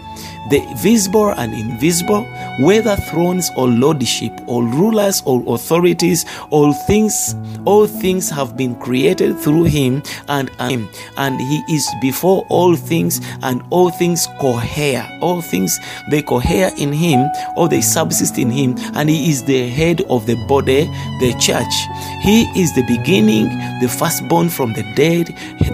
the 0.51 0.59
visible 0.75 1.29
and 1.29 1.53
invisible, 1.53 2.27
whether 2.59 2.95
thrones 2.95 3.49
or 3.55 3.67
lordship, 3.67 4.31
or 4.47 4.63
rulers 4.63 5.21
or 5.25 5.43
authorities, 5.53 6.25
all 6.49 6.73
things, 6.73 7.35
all 7.65 7.87
things 7.87 8.29
have 8.29 8.57
been 8.57 8.75
created 8.75 9.37
through 9.39 9.63
him 9.63 10.03
and 10.27 10.49
him, 10.61 10.89
and 11.17 11.39
he 11.39 11.63
is 11.69 11.87
before 12.01 12.45
all 12.49 12.75
things, 12.75 13.21
and 13.43 13.63
all 13.69 13.89
things 13.89 14.27
cohere. 14.39 15.07
All 15.21 15.41
things 15.41 15.79
they 16.09 16.21
cohere 16.21 16.71
in 16.77 16.91
him, 16.91 17.29
or 17.55 17.69
they 17.69 17.81
subsist 17.81 18.37
in 18.37 18.49
him, 18.49 18.75
and 18.95 19.09
he 19.09 19.29
is 19.29 19.43
the 19.43 19.69
head 19.69 20.01
of 20.09 20.25
the 20.25 20.35
body, 20.47 20.85
the 21.19 21.35
church. 21.39 21.73
He 22.21 22.43
is 22.59 22.73
the 22.75 22.83
beginning, 22.87 23.47
the 23.79 23.87
firstborn 23.87 24.49
from 24.49 24.73
the 24.73 24.83
dead, 24.95 25.27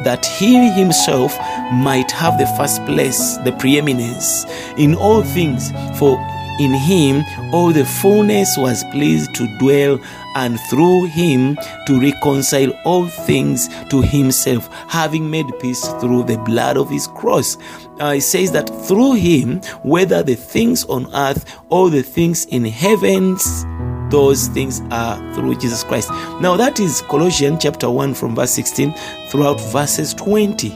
that 0.03 0.25
he 0.25 0.69
himself 0.72 1.38
might 1.72 2.12
have 2.12 2.38
the 2.38 2.48
first 2.57 2.86
place, 2.86 3.38
the 3.38 3.51
preeminence 3.53 4.46
in 4.77 4.96
all 4.96 5.24
things, 5.24 5.72
for 5.98 6.17
in 6.59 6.73
him 6.73 7.23
all 7.53 7.71
the 7.71 7.85
fullness 7.85 8.57
was 8.57 8.83
pleased 8.85 9.33
to 9.35 9.47
dwell, 9.57 9.99
and 10.35 10.59
through 10.69 11.05
him 11.05 11.57
to 11.85 11.99
reconcile 11.99 12.71
all 12.85 13.07
things 13.07 13.67
to 13.89 14.01
himself, 14.01 14.67
having 14.87 15.29
made 15.29 15.47
peace 15.59 15.87
through 15.99 16.23
the 16.23 16.37
blood 16.39 16.77
of 16.77 16.89
his 16.89 17.07
cross. 17.07 17.57
Uh, 17.99 18.13
it 18.17 18.21
says 18.21 18.51
that 18.51 18.69
through 18.87 19.13
him, 19.13 19.59
whether 19.83 20.21
the 20.21 20.35
things 20.35 20.83
on 20.85 21.13
earth 21.15 21.59
or 21.69 21.89
the 21.89 22.03
things 22.03 22.45
in 22.45 22.65
heavens, 22.65 23.65
those 24.09 24.47
things 24.49 24.81
are 24.91 25.17
through 25.33 25.55
Jesus 25.55 25.83
Christ. 25.83 26.09
Now 26.41 26.55
that 26.55 26.79
is 26.79 27.01
Colossians 27.03 27.61
chapter 27.61 27.89
1 27.89 28.13
from 28.13 28.35
verse 28.35 28.51
16 28.51 28.93
throughout 29.29 29.59
verses 29.71 30.13
20. 30.13 30.69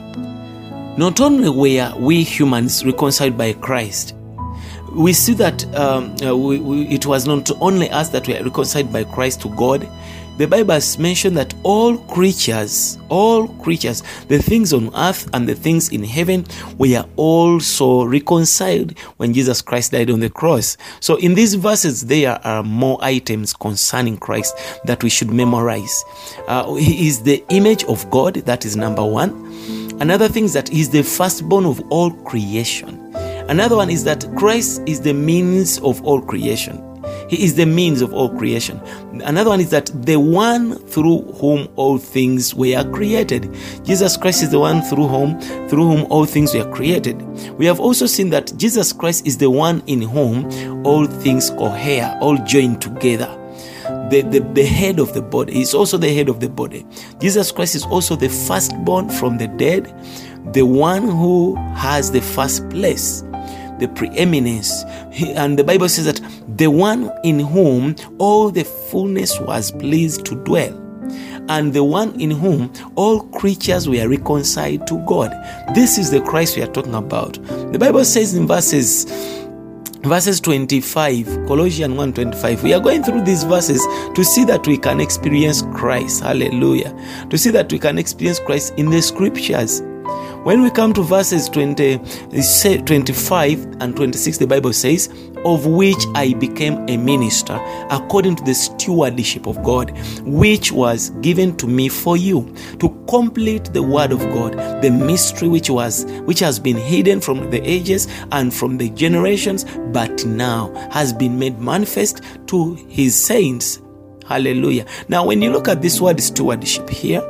Not 0.98 1.22
only 1.22 1.50
were 1.50 1.94
we 1.98 2.24
humans 2.24 2.86
reconciled 2.86 3.38
by 3.38 3.54
Christ, 3.54 4.16
we 4.92 5.14
see 5.14 5.34
that 5.36 5.64
um, 5.76 6.16
uh, 6.22 6.36
we, 6.36 6.60
we, 6.60 6.88
it 6.88 7.06
was 7.06 7.26
not 7.26 7.50
only 7.62 7.90
us 7.90 8.10
that 8.10 8.28
were 8.28 8.42
reconciled 8.44 8.92
by 8.92 9.04
Christ 9.04 9.42
to 9.42 9.50
God. 9.56 9.88
The 10.38 10.48
Bible 10.48 10.74
has 10.74 10.98
mentioned 10.98 11.38
that 11.38 11.54
all 11.64 11.98
creatures, 11.98 12.98
all 13.10 13.48
creatures, 13.48 14.02
the 14.28 14.42
things 14.42 14.74
on 14.74 14.94
earth 14.96 15.30
and 15.34 15.48
the 15.48 15.54
things 15.54 15.90
in 15.90 16.04
heaven, 16.04 16.46
we 16.78 16.94
were 16.94 17.06
also 17.16 18.06
reconciled 18.06 18.98
when 19.18 19.34
Jesus 19.34 19.62
Christ 19.62 19.92
died 19.92 20.10
on 20.10 20.20
the 20.20 20.30
cross. 20.30 20.78
So, 21.00 21.18
in 21.18 21.36
these 21.36 21.54
verses, 21.54 22.08
there 22.08 22.40
are 22.46 22.64
more 22.64 22.98
items 23.02 23.54
concerning 23.54 24.18
Christ 24.18 24.58
that 24.86 25.04
we 25.04 25.10
should 25.10 25.32
memorize. 25.32 26.04
Uh, 26.48 26.74
he 26.76 27.08
is 27.08 27.22
the 27.22 27.44
image 27.50 27.84
of 27.84 28.10
God, 28.10 28.36
that 28.36 28.66
is 28.66 28.76
number 28.76 29.06
one. 29.06 29.32
Another 30.02 30.28
thing 30.28 30.46
is 30.46 30.54
that 30.54 30.70
he 30.70 30.82
is 30.82 30.90
the 30.90 31.04
firstborn 31.04 31.66
of 31.66 31.80
all 31.92 32.10
creation. 32.10 33.01
Another 33.52 33.76
one 33.76 33.90
is 33.90 34.06
that 34.06 34.26
Christ 34.38 34.82
is 34.86 35.02
the 35.02 35.14
means 35.14 35.78
of 35.80 36.02
all 36.06 36.22
creation. 36.22 36.82
He 37.28 37.44
is 37.44 37.56
the 37.56 37.66
means 37.66 38.02
of 38.02 38.14
all 38.14 38.30
creation. 38.30 38.80
Another 39.26 39.50
one 39.50 39.60
is 39.60 39.72
that 39.72 39.92
the 40.06 40.16
one 40.16 40.78
through 40.88 41.24
whom 41.34 41.68
all 41.76 41.98
things 41.98 42.56
were 42.56 42.82
created. 42.94 43.54
Jesus 43.84 44.16
Christ 44.16 44.42
is 44.44 44.52
the 44.52 44.60
one 44.60 44.82
through 44.82 45.06
whom 45.06 45.38
through 45.68 45.86
whom 45.86 46.10
all 46.10 46.24
things 46.24 46.54
were 46.54 46.64
created. 46.72 47.22
We 47.58 47.66
have 47.66 47.82
also 47.82 48.06
seen 48.06 48.30
that 48.30 48.54
Jesus 48.56 48.94
Christ 48.94 49.28
is 49.28 49.38
the 49.38 49.50
one 49.50 49.84
in 49.86 50.02
whom 50.02 50.86
all 50.88 51.06
things 51.06 51.50
cohere, 51.50 52.18
all 52.22 52.38
join 52.46 52.80
together. 52.80 53.38
The, 54.10 54.22
the, 54.22 54.40
the 54.54 54.64
head 54.64 54.98
of 54.98 55.14
the 55.14 55.22
body 55.22 55.60
is 55.60 55.74
also 55.74 55.98
the 55.98 56.14
head 56.14 56.30
of 56.30 56.40
the 56.40 56.48
body. 56.48 56.86
Jesus 57.20 57.52
Christ 57.52 57.76
is 57.76 57.84
also 57.84 58.16
the 58.16 58.30
firstborn 58.30 59.10
from 59.10 59.38
the 59.38 59.50
dead, 59.50 59.94
the 60.54 60.66
one 60.66 61.04
who 61.04 61.56
has 61.76 62.12
the 62.12 62.22
first 62.22 62.70
place 62.70 63.26
the 63.82 63.90
preeminence. 63.90 64.84
And 65.36 65.60
the 65.60 65.64
Bible 65.66 65.90
says 65.90 66.06
that 66.06 66.22
the 66.58 66.68
one 66.68 67.12
in 67.26 67.40
whom 67.40 67.96
all 68.20 68.50
the 68.50 68.64
fullness 68.64 69.38
was 69.42 69.72
pleased 69.72 70.26
to 70.28 70.36
dwell. 70.46 70.78
and 71.50 71.74
the 71.74 71.84
one 71.84 72.18
in 72.22 72.32
whom 72.32 72.72
all 72.96 73.22
creatures 73.30 73.90
were 73.90 74.08
reconciled 74.08 74.88
to 74.88 75.04
God. 75.06 75.32
This 75.76 75.98
is 75.98 76.12
the 76.12 76.22
Christ 76.22 76.56
we 76.56 76.64
are 76.64 76.72
talking 76.72 76.96
about. 76.96 77.34
The 77.74 77.80
Bible 77.80 78.06
says 78.06 78.36
in 78.36 78.48
verses 78.48 79.06
verses 80.04 80.40
25 80.40 81.46
colossians 81.48 81.94
1.25 81.94 82.64
we 82.64 82.74
are 82.74 82.80
going 82.80 83.04
through 83.04 83.24
these 83.24 83.44
verses 83.44 83.80
to 84.16 84.24
see 84.24 84.44
that 84.44 84.66
we 84.66 84.76
can 84.76 85.00
experience 85.00 85.62
christ 85.76 86.24
hallelujah 86.24 86.92
to 87.30 87.38
see 87.38 87.52
that 87.52 87.72
we 87.72 87.78
can 87.78 88.00
experience 88.00 88.40
christ 88.40 88.74
in 88.78 88.90
the 88.90 89.00
scriptures 89.00 89.82
when 90.44 90.62
we 90.62 90.70
come 90.70 90.94
to 90.94 91.04
verses 91.04 91.48
20, 91.50 91.98
25 92.86 93.66
and 93.82 93.96
26 93.96 94.38
the 94.38 94.48
bible 94.48 94.74
says 94.74 95.08
of 95.46 95.66
which 95.66 96.04
i 96.16 96.34
became 96.34 96.78
a 96.88 96.98
minister 96.98 97.60
according 97.90 98.36
to 98.36 98.44
the 98.44 98.54
stewardship 98.54 99.48
of 99.48 99.62
god 99.64 99.92
which 100.22 100.72
was 100.72 101.10
given 101.22 101.56
to 101.58 101.68
me 101.68 101.90
for 101.90 102.16
you 102.18 102.54
to 102.80 102.90
complete 103.10 103.66
the 103.74 103.82
word 103.84 104.12
of 104.12 104.20
god 104.34 104.54
the 104.82 104.90
mystery 104.90 105.48
which 105.48 105.70
was 105.70 106.06
which 106.24 106.40
has 106.40 106.60
been 106.60 106.78
hidden 106.78 107.20
from 107.20 107.50
the 107.50 107.62
ages 107.68 108.08
and 108.32 108.54
from 108.54 108.78
the 108.78 108.90
generations 108.92 109.66
but 109.92 110.26
now 110.26 110.74
has 110.92 111.14
been 111.14 111.38
made 111.38 111.60
manifest 111.60 112.22
to 112.48 112.76
his 112.90 113.16
saints. 113.26 113.82
Hallelujah. 114.28 114.86
Now 115.10 115.26
when 115.26 115.42
you 115.42 115.52
look 115.52 115.68
at 115.68 115.82
this 115.82 116.00
word 116.00 116.22
stewardship 116.22 116.90
here 116.90 117.22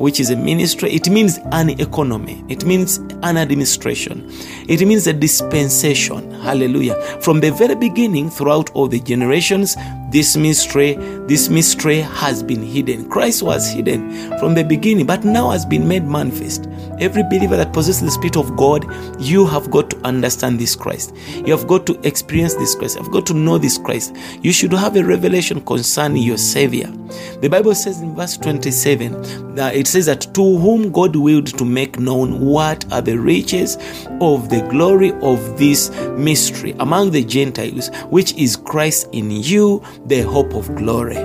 which 0.00 0.18
is 0.18 0.30
a 0.30 0.36
ministry, 0.36 0.90
it 0.90 1.10
means 1.10 1.38
an 1.52 1.68
economy, 1.78 2.42
it 2.48 2.64
means 2.64 2.96
an 3.22 3.36
administration, 3.36 4.26
it 4.66 4.80
means 4.86 5.06
a 5.06 5.12
dispensation. 5.12 6.30
Hallelujah. 6.40 6.94
From 7.20 7.40
the 7.40 7.52
very 7.52 7.74
beginning, 7.74 8.30
throughout 8.30 8.70
all 8.70 8.88
the 8.88 9.00
generations, 9.00 9.76
this 10.10 10.36
mystery, 10.36 10.94
this 11.26 11.48
mystery 11.48 12.00
has 12.00 12.42
been 12.42 12.62
hidden. 12.62 13.08
Christ 13.08 13.42
was 13.42 13.70
hidden 13.70 14.10
from 14.38 14.54
the 14.54 14.64
beginning, 14.64 15.06
but 15.06 15.24
now 15.24 15.50
has 15.50 15.64
been 15.64 15.86
made 15.86 16.04
manifest. 16.04 16.66
Every 16.98 17.22
believer 17.22 17.56
that 17.56 17.72
possesses 17.72 18.02
the 18.02 18.10
Spirit 18.10 18.36
of 18.36 18.56
God, 18.56 18.86
you 19.20 19.46
have 19.46 19.70
got 19.70 19.88
to 19.90 19.98
understand 19.98 20.58
this 20.58 20.74
Christ. 20.74 21.14
You 21.34 21.56
have 21.56 21.66
got 21.66 21.86
to 21.86 21.98
experience 22.06 22.54
this 22.56 22.74
Christ. 22.74 22.96
You 22.96 23.04
have 23.04 23.12
got 23.12 23.26
to 23.26 23.34
know 23.34 23.58
this 23.58 23.78
Christ. 23.78 24.16
You 24.42 24.52
should 24.52 24.72
have 24.72 24.96
a 24.96 25.04
revelation 25.04 25.60
concerning 25.62 26.22
your 26.22 26.38
Savior. 26.38 26.92
The 27.40 27.48
Bible 27.48 27.74
says 27.74 28.00
in 28.00 28.14
verse 28.14 28.36
27 28.36 29.54
that 29.54 29.74
it 29.74 29.86
says 29.86 30.06
that 30.06 30.32
to 30.34 30.58
whom 30.58 30.92
God 30.92 31.16
willed 31.16 31.46
to 31.58 31.64
make 31.64 31.98
known 31.98 32.40
what 32.40 32.90
are 32.92 33.00
the 33.00 33.18
riches 33.18 33.76
of 34.20 34.48
the 34.48 34.66
glory 34.70 35.12
of 35.22 35.58
this 35.58 35.90
mystery 36.16 36.74
among 36.80 37.10
the 37.10 37.24
Gentiles, 37.24 37.88
which 38.10 38.34
is 38.34 38.56
Christ 38.56 39.08
in 39.12 39.30
you, 39.30 39.82
the 40.06 40.22
hope 40.22 40.54
of 40.54 40.74
glory. 40.76 41.16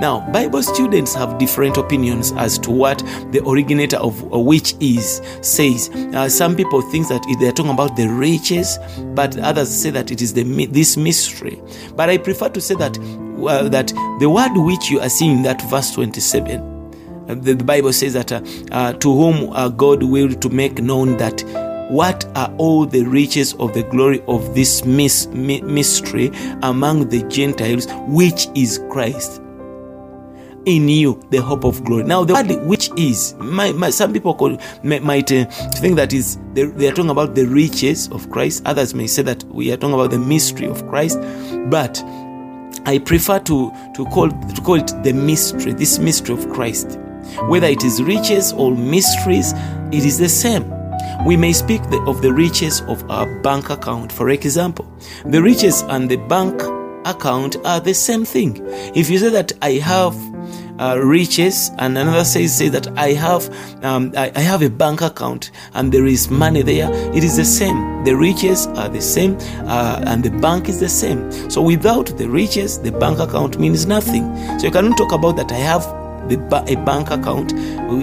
Now, 0.00 0.28
Bible 0.32 0.62
students 0.64 1.14
have 1.14 1.38
different 1.38 1.76
opinions 1.76 2.32
as 2.32 2.58
to 2.60 2.72
what 2.72 2.98
the 3.30 3.40
originator 3.46 3.98
of 3.98 4.20
which 4.24 4.74
is 4.80 5.22
says. 5.42 5.90
Uh, 5.90 6.28
some 6.28 6.56
people 6.56 6.82
think 6.82 7.06
that 7.08 7.24
they're 7.38 7.52
talking 7.52 7.70
about 7.70 7.94
the 7.94 8.08
riches, 8.08 8.78
but 9.14 9.38
others 9.38 9.70
say 9.70 9.90
that 9.90 10.10
it 10.10 10.20
is 10.20 10.34
the 10.34 10.42
this 10.66 10.96
mystery. 10.96 11.62
But 11.94 12.10
I 12.10 12.18
prefer 12.18 12.48
to 12.48 12.60
say 12.60 12.74
that 12.76 12.98
uh, 12.98 13.68
that 13.68 13.88
the 14.18 14.28
word 14.28 14.52
which 14.54 14.90
you 14.90 14.98
are 14.98 15.08
seeing 15.08 15.36
in 15.38 15.42
that 15.42 15.62
verse 15.70 15.92
27 15.92 16.72
uh, 17.28 17.34
the, 17.36 17.54
Bible 17.54 17.92
says 17.92 18.14
that 18.14 18.32
uh, 18.32 18.42
uh, 18.72 18.92
to 18.94 19.12
whom 19.12 19.52
uh, 19.52 19.68
God 19.68 20.02
willed 20.02 20.42
to 20.42 20.48
make 20.48 20.82
known 20.82 21.16
that 21.18 21.44
what 21.92 22.24
are 22.34 22.50
all 22.56 22.86
the 22.86 23.04
riches 23.04 23.52
of 23.54 23.74
the 23.74 23.82
glory 23.82 24.22
of 24.26 24.54
this 24.54 24.82
mystery 24.86 26.30
among 26.62 27.10
the 27.10 27.22
Gentiles, 27.24 27.86
which 28.08 28.46
is 28.54 28.80
Christ? 28.90 29.42
In 30.64 30.88
you 30.88 31.20
the 31.28 31.42
hope 31.42 31.64
of 31.64 31.84
glory. 31.84 32.04
Now 32.04 32.24
the 32.24 32.32
word 32.32 32.66
which 32.66 32.88
is 32.96 33.34
my, 33.38 33.72
my, 33.72 33.90
some 33.90 34.12
people 34.12 34.58
may, 34.82 35.00
might 35.00 35.30
uh, 35.32 35.44
think 35.74 35.96
that 35.96 36.14
is 36.14 36.38
they, 36.54 36.64
they, 36.64 36.88
are 36.88 36.92
talking 36.92 37.10
about 37.10 37.34
the 37.34 37.44
riches 37.44 38.08
of 38.08 38.30
christ. 38.30 38.62
Others 38.64 38.94
may 38.94 39.08
say 39.08 39.22
that 39.22 39.42
we 39.44 39.70
are 39.72 39.76
talking 39.76 39.94
about 39.94 40.12
the 40.12 40.18
mystery 40.20 40.68
of 40.68 40.86
christ. 40.88 41.18
But 41.68 42.02
i 42.86 42.98
prefer 43.04 43.38
to 43.40 43.70
to 43.94 44.04
call 44.06 44.30
to 44.30 44.62
call 44.62 44.76
it 44.76 44.92
the 45.02 45.12
mystery 45.12 45.72
this 45.72 45.98
mystery 45.98 46.36
of 46.36 46.48
christ. 46.50 46.98
Whether 47.48 47.66
it 47.66 47.82
is 47.84 48.00
riches 48.00 48.52
or 48.52 48.74
mysteries 48.74 49.52
it 49.90 50.04
is 50.04 50.16
the 50.16 50.28
same 50.28 50.81
we 51.24 51.36
may 51.36 51.52
speak 51.52 51.80
of 52.06 52.20
the 52.20 52.32
riches 52.32 52.80
of 52.82 53.08
our 53.10 53.26
bank 53.42 53.70
account. 53.70 54.10
For 54.12 54.30
example 54.30 54.86
the 55.24 55.40
riches 55.40 55.82
and 55.82 56.10
the 56.10 56.16
bank 56.16 56.60
account 57.04 57.56
are 57.64 57.80
the 57.80 57.94
same 57.94 58.24
thing. 58.24 58.60
If 58.94 59.08
you 59.10 59.18
say 59.18 59.30
that 59.30 59.52
i 59.62 59.72
have 59.72 60.16
uh, 60.78 60.98
riches 60.98 61.70
and 61.78 61.96
another 61.96 62.24
says 62.24 62.56
say 62.56 62.68
that 62.68 62.88
i 62.98 63.12
have 63.12 63.48
um, 63.84 64.12
I, 64.16 64.32
I, 64.34 64.40
have 64.40 64.62
a 64.62 64.70
bank 64.70 65.00
account 65.00 65.50
and 65.74 65.92
there 65.92 66.06
is 66.06 66.30
money 66.30 66.62
there 66.62 66.90
it 67.14 67.22
is 67.22 67.36
the 67.36 67.44
same. 67.44 68.04
The 68.04 68.16
riches 68.16 68.66
are 68.68 68.88
the 68.88 69.00
same 69.00 69.36
uh, 69.66 70.02
and 70.06 70.24
the 70.24 70.30
bank 70.30 70.68
is 70.68 70.80
the 70.80 70.88
same. 70.88 71.30
So 71.50 71.62
without 71.62 72.06
the 72.18 72.28
riches 72.28 72.80
the 72.80 72.90
bank 72.90 73.20
account 73.20 73.60
means 73.60 73.86
nothing. 73.86 74.24
So 74.58 74.66
you 74.66 74.72
cannot 74.72 74.98
talk 74.98 75.12
about 75.12 75.36
that 75.36 75.52
i 75.52 75.56
have 75.56 75.82
the 76.28 76.38
a 76.68 76.76
bank 76.84 77.10
account 77.10 77.52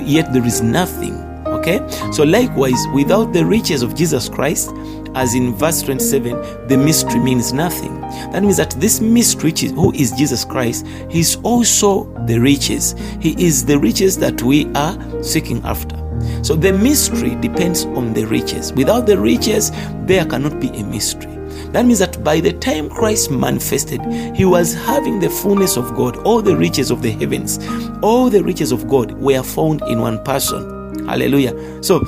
yet 0.08 0.32
there 0.34 0.46
is 0.46 0.62
nothing 0.62 1.29
okay? 1.60 1.80
So 2.12 2.24
likewise 2.24 2.80
without 2.94 3.34
the 3.34 3.46
riches 3.46 3.82
of 3.82 3.96
jesus 3.96 4.30
christ 4.30 4.72
as 5.16 5.36
in 5.36 5.54
verse 5.54 5.82
27 5.82 6.68
the 6.68 6.78
mystery 6.78 7.20
means 7.20 7.54
nothing. 7.54 8.00
That 8.32 8.44
means 8.44 8.58
that 8.58 8.72
this 8.72 9.00
mystery 9.00 9.54
who 9.70 9.92
is 9.94 10.12
jesus 10.12 10.46
christ 10.46 10.86
he 11.10 11.20
is 11.20 11.38
also 11.44 12.06
the 12.26 12.40
riches. 12.40 12.96
He 13.20 13.36
is 13.44 13.66
the 13.66 13.78
riches 13.78 14.18
that 14.20 14.42
we 14.42 14.72
are 14.74 15.24
seeking 15.24 15.64
after. 15.64 15.96
So 16.44 16.56
the 16.56 16.74
mystery 16.74 17.36
depends 17.36 17.86
on 17.86 18.14
the 18.14 18.26
riches. 18.26 18.74
Without 18.74 19.06
the 19.06 19.18
riches 19.18 19.72
there 20.06 20.26
cannot 20.26 20.60
be 20.60 20.70
a 20.70 20.84
mystery. 20.84 21.36
That 21.72 21.86
means 21.86 22.00
that 22.00 22.24
by 22.24 22.40
the 22.40 22.54
time 22.54 22.90
Christ 22.90 23.30
manifested, 23.30 24.02
he 24.36 24.44
was 24.44 24.74
having 24.74 25.20
the 25.20 25.30
fullness 25.30 25.78
of 25.78 25.96
God. 25.96 26.18
All 26.18 26.42
the 26.42 26.56
riches 26.56 26.90
of 26.90 27.02
the 27.02 27.12
heavens, 27.12 27.60
all 28.02 28.30
the 28.30 28.44
riches 28.44 28.72
of 28.72 28.88
God 28.88 29.12
were 29.12 29.44
found 29.44 29.82
in 29.84 30.02
one 30.02 30.24
person. 30.24 30.79
Hallelujah. 31.06 31.84
So 31.84 32.00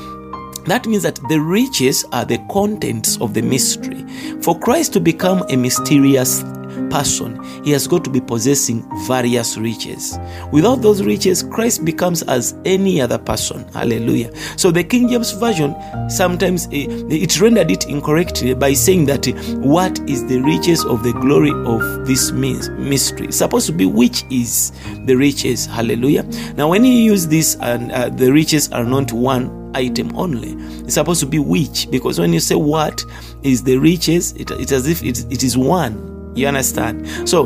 that 0.65 0.85
means 0.85 1.03
that 1.03 1.19
the 1.29 1.39
riches 1.39 2.05
are 2.11 2.25
the 2.25 2.37
contents 2.49 3.19
of 3.19 3.33
the 3.33 3.41
mystery. 3.41 4.05
For 4.41 4.57
Christ 4.59 4.93
to 4.93 4.99
become 4.99 5.43
a 5.49 5.55
mysterious 5.55 6.43
person, 6.89 7.41
he 7.63 7.71
has 7.71 7.87
got 7.87 8.03
to 8.03 8.09
be 8.09 8.21
possessing 8.21 8.87
various 9.05 9.57
riches. 9.57 10.17
Without 10.51 10.81
those 10.81 11.03
riches, 11.03 11.43
Christ 11.43 11.85
becomes 11.85 12.23
as 12.23 12.55
any 12.65 13.01
other 13.01 13.17
person. 13.17 13.67
Hallelujah. 13.73 14.35
So 14.57 14.71
the 14.71 14.83
King 14.83 15.09
James 15.09 15.31
Version 15.31 15.75
sometimes 16.09 16.67
eh, 16.67 16.87
it 17.09 17.39
rendered 17.39 17.71
it 17.71 17.87
incorrectly 17.87 18.53
by 18.53 18.73
saying 18.73 19.05
that 19.05 19.27
eh, 19.27 19.33
what 19.57 19.99
is 20.09 20.25
the 20.27 20.41
riches 20.41 20.83
of 20.85 21.03
the 21.03 21.13
glory 21.13 21.51
of 21.65 22.07
this 22.07 22.31
means 22.31 22.69
mystery? 22.69 23.27
It's 23.27 23.37
supposed 23.37 23.67
to 23.67 23.73
be 23.73 23.85
which 23.85 24.23
is 24.29 24.71
the 25.05 25.15
riches. 25.15 25.65
Hallelujah. 25.65 26.23
Now, 26.55 26.69
when 26.69 26.83
you 26.85 26.93
use 26.93 27.27
this 27.27 27.55
and 27.61 27.91
uh, 27.91 28.09
the 28.09 28.31
riches 28.31 28.71
are 28.71 28.83
not 28.83 29.11
one 29.11 29.61
item 29.73 30.15
only. 30.15 30.53
It's 30.83 30.95
supposed 30.95 31.19
to 31.21 31.25
be 31.25 31.39
which, 31.39 31.89
because 31.89 32.19
when 32.19 32.33
you 32.33 32.39
say 32.39 32.55
what 32.55 33.03
is 33.43 33.63
the 33.63 33.77
riches, 33.77 34.33
it, 34.33 34.51
it's 34.51 34.71
as 34.71 34.87
if 34.87 35.03
it, 35.03 35.31
it 35.31 35.43
is 35.43 35.57
one. 35.57 36.11
You 36.35 36.47
understand? 36.47 37.07
So 37.27 37.45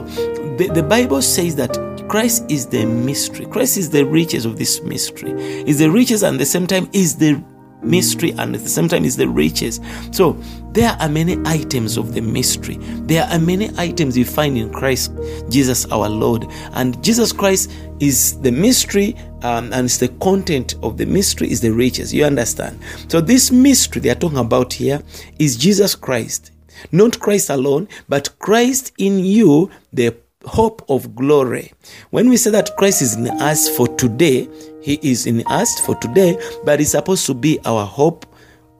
the, 0.58 0.70
the 0.74 0.84
Bible 0.84 1.22
says 1.22 1.56
that 1.58 1.74
Christ 2.08 2.46
is 2.50 2.68
the 2.68 2.86
mystery. 2.86 3.46
Christ 3.46 3.78
is 3.78 3.90
the 3.90 4.06
riches 4.06 4.46
of 4.46 4.58
this 4.58 4.82
mystery. 4.82 5.32
Is 5.68 5.80
the 5.80 5.90
riches 5.90 6.24
and 6.24 6.36
at 6.36 6.40
the 6.40 6.46
same 6.46 6.68
time 6.68 6.90
is 6.94 7.16
the 7.18 7.44
mystery 7.82 8.32
and 8.32 8.56
at 8.56 8.62
the 8.62 8.70
same 8.70 8.88
time 8.88 9.06
is 9.06 9.16
the 9.16 9.28
riches. 9.28 9.80
So 10.12 10.34
there 10.72 10.92
are 11.00 11.10
many 11.10 11.38
items 11.46 11.98
of 11.98 12.14
the 12.14 12.22
mystery. 12.22 12.78
There 13.06 13.24
are 13.24 13.40
many 13.40 13.70
items 13.78 14.18
you 14.18 14.26
find 14.26 14.58
in 14.58 14.72
Christ 14.72 15.12
Jesus 15.50 15.86
our 15.92 16.10
Lord. 16.10 16.48
And 16.74 17.02
Jesus 17.04 17.32
Christ 17.32 17.72
is 18.00 18.40
the 18.42 18.52
mystery 18.52 19.16
um, 19.44 19.72
and 19.74 19.86
it's 19.86 19.98
the 19.98 20.10
content 20.20 20.76
of 20.84 20.98
the 20.98 21.06
mystery 21.06 21.52
is 21.52 21.62
the 21.62 21.72
riches. 21.72 22.14
You 22.14 22.26
understand? 22.26 22.80
So 23.08 23.22
this 23.22 23.52
mystery 23.52 24.02
they 24.02 24.10
are 24.10 24.16
talking 24.16 24.40
about 24.40 24.74
here 24.74 25.02
is 25.40 25.58
Jesus 25.58 25.96
Christ. 25.96 26.52
Not 26.92 27.20
Christ 27.20 27.50
alone, 27.50 27.88
but 28.10 28.38
Christ 28.40 28.92
in 28.98 29.20
you, 29.20 29.70
the 29.94 30.16
hope 30.46 30.84
of 30.90 31.16
glory. 31.16 31.74
When 32.12 32.30
we 32.30 32.38
say 32.38 32.52
that 32.52 32.76
Christ 32.78 33.02
is 33.02 33.16
in 33.16 33.28
us 33.28 33.70
for 33.76 33.88
today, 33.88 34.48
He 34.82 35.00
is 35.02 35.26
in 35.26 35.44
us 35.48 35.80
for 35.82 35.96
today, 35.96 36.38
but 36.64 36.80
He's 36.80 36.92
supposed 36.92 37.26
to 37.28 37.34
be 37.34 37.60
our 37.66 37.86
hope 37.86 38.26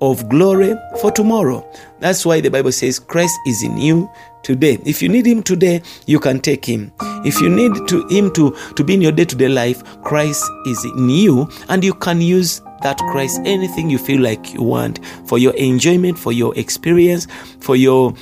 of 0.02 0.28
glory 0.30 0.76
for 1.00 1.12
tomorrow. 1.12 1.68
That's 2.00 2.26
why 2.26 2.42
the 2.42 2.50
Bible 2.50 2.72
says 2.72 3.00
Christ 3.00 3.36
is 3.48 3.64
in 3.64 3.78
you 3.78 4.10
today. 4.44 4.78
If 4.86 5.02
you 5.02 5.10
need 5.10 5.26
Him 5.26 5.42
today, 5.42 5.82
you 6.06 6.20
can 6.20 6.40
take 6.40 6.66
Him. 6.66 6.92
If 7.26 7.42
you 7.42 7.50
need 7.50 7.74
to, 7.88 8.08
Him 8.08 8.32
to, 8.34 8.56
to 8.76 8.84
be 8.84 8.94
in 8.94 9.02
your 9.02 9.12
day 9.12 9.26
to 9.26 9.36
day 9.36 9.50
life, 9.50 9.84
Christ 10.04 10.44
is 10.68 10.84
in 10.86 11.10
you, 11.10 11.50
and 11.70 11.84
you 11.84 11.94
can 11.94 12.22
use 12.22 12.62
that 12.86 13.00
Christ 13.00 13.42
anything 13.46 13.90
you 13.90 13.98
feel 13.98 14.22
like 14.22 14.54
you 14.54 14.62
want 14.62 15.04
for 15.26 15.40
your 15.40 15.56
enjoyment, 15.56 16.20
for 16.20 16.32
your 16.32 16.56
experience, 16.56 17.26
for 17.60 17.76
your 17.76 18.14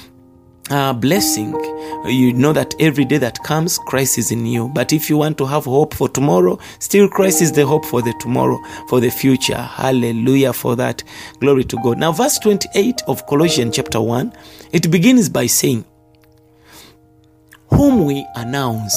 uh, 0.69 0.93
blessing. 0.93 1.52
you 2.06 2.32
know 2.32 2.54
that 2.54 2.73
every 2.80 3.04
day 3.04 3.17
that 3.17 3.43
comes, 3.43 3.78
Christ 3.78 4.17
is 4.17 4.32
in 4.32 4.45
you. 4.45 4.69
But 4.69 4.93
if 4.93 5.10
you 5.10 5.17
want 5.17 5.38
to 5.39 5.45
have 5.45 5.65
hope 5.65 5.93
for 5.93 6.08
tomorrow, 6.08 6.60
still 6.80 7.10
Christ 7.10 7.41
is 7.41 7.52
the 7.52 7.65
hope 7.65 7.84
for 7.84 8.02
the 8.02 8.13
tomorrow, 8.21 8.58
for 8.88 9.02
the 9.02 9.10
future. 9.10 9.58
Hallelujah 9.62 10.54
for 10.54 10.78
that. 10.78 11.04
Glory 11.41 11.65
to 11.65 11.76
God. 11.84 11.97
Now, 11.97 12.13
verse 12.13 12.39
28 12.39 13.02
of 13.10 13.28
Colossians 13.28 13.76
chapter 13.76 13.99
1, 13.99 14.32
it 14.71 14.89
begins 14.89 15.28
by 15.28 15.47
saying, 15.47 15.84
Whom 17.71 18.06
we 18.06 18.26
announce. 18.36 18.95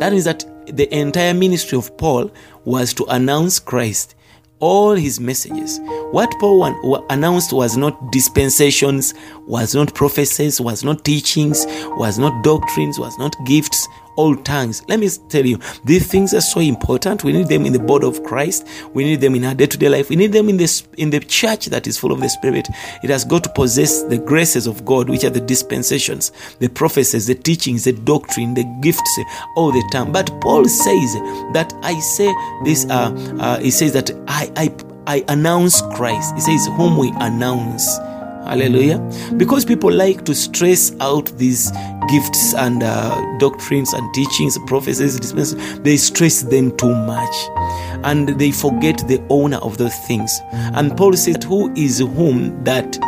That 0.00 0.10
means 0.10 0.24
that 0.24 0.44
the 0.66 0.92
entire 0.92 1.34
ministry 1.34 1.78
of 1.78 1.96
Paul 1.98 2.32
was 2.64 2.92
to 2.94 3.04
announce 3.04 3.60
Christ 3.60 4.16
all 4.60 4.94
his 4.94 5.20
messages. 5.20 5.80
What 6.10 6.30
Paul 6.40 7.04
announced 7.10 7.52
was 7.52 7.76
not 7.76 8.12
dispensations, 8.12 9.14
was 9.48 9.74
not 9.74 9.94
prophecies, 9.94 10.60
was 10.60 10.84
not 10.84 11.04
teachings, 11.04 11.64
was 11.96 12.18
not 12.18 12.44
doctrines, 12.44 12.98
was 12.98 13.18
not 13.18 13.34
gifts, 13.46 13.88
all 14.16 14.36
tongues. 14.36 14.82
Let 14.88 14.98
me 14.98 15.08
tell 15.28 15.46
you, 15.46 15.58
these 15.84 16.06
things 16.06 16.34
are 16.34 16.40
so 16.40 16.60
important. 16.60 17.24
We 17.24 17.32
need 17.32 17.48
them 17.48 17.64
in 17.64 17.72
the 17.72 17.78
body 17.78 18.06
of 18.06 18.22
Christ. 18.24 18.66
We 18.92 19.04
need 19.04 19.20
them 19.20 19.36
in 19.36 19.44
our 19.44 19.54
day-to-day 19.54 19.88
life. 19.88 20.10
We 20.10 20.16
need 20.16 20.32
them 20.32 20.48
in 20.48 20.56
the 20.56 20.82
in 20.96 21.10
the 21.10 21.20
church 21.20 21.66
that 21.66 21.86
is 21.86 21.96
full 21.96 22.12
of 22.12 22.20
the 22.20 22.28
Spirit. 22.28 22.68
It 23.02 23.10
has 23.10 23.24
got 23.24 23.44
to 23.44 23.50
possess 23.50 24.02
the 24.02 24.18
graces 24.18 24.66
of 24.66 24.84
God, 24.84 25.08
which 25.08 25.24
are 25.24 25.30
the 25.30 25.40
dispensations, 25.40 26.32
the 26.58 26.68
prophecies, 26.68 27.26
the 27.26 27.36
teachings, 27.36 27.84
the 27.84 27.92
doctrine, 27.92 28.54
the 28.54 28.64
gifts, 28.82 29.18
all 29.56 29.70
the 29.72 29.88
time. 29.92 30.12
But 30.12 30.26
Paul 30.40 30.64
says 30.64 31.14
that 31.54 31.72
I 31.82 31.98
say 32.00 32.34
this. 32.64 32.86
Uh, 32.90 33.14
uh, 33.40 33.60
he 33.60 33.70
says 33.70 33.92
that 33.92 34.10
I 34.26 34.50
I 34.56 34.74
I 35.06 35.24
announce 35.28 35.80
Christ. 35.94 36.34
He 36.34 36.40
says 36.40 36.66
whom 36.76 36.98
we 36.98 37.12
announce. 37.20 37.98
Hallelujah. 38.48 38.98
Because 39.36 39.66
people 39.66 39.92
like 39.92 40.24
to 40.24 40.34
stress 40.34 40.92
out 41.00 41.26
these 41.36 41.70
gifts 42.08 42.54
and 42.54 42.82
uh, 42.82 43.38
doctrines 43.38 43.92
and 43.92 44.14
teachings, 44.14 44.58
prophecies, 44.66 45.20
dispensations. 45.20 45.80
They 45.80 45.98
stress 45.98 46.42
them 46.42 46.74
too 46.78 46.94
much 46.94 47.34
and 48.04 48.28
they 48.40 48.50
forget 48.50 49.06
the 49.06 49.22
owner 49.28 49.58
of 49.58 49.76
those 49.76 49.94
things. 50.06 50.32
And 50.52 50.96
Paul 50.96 51.14
says, 51.14 51.36
Who 51.44 51.70
is 51.74 51.98
whom 51.98 52.64
that 52.64 52.98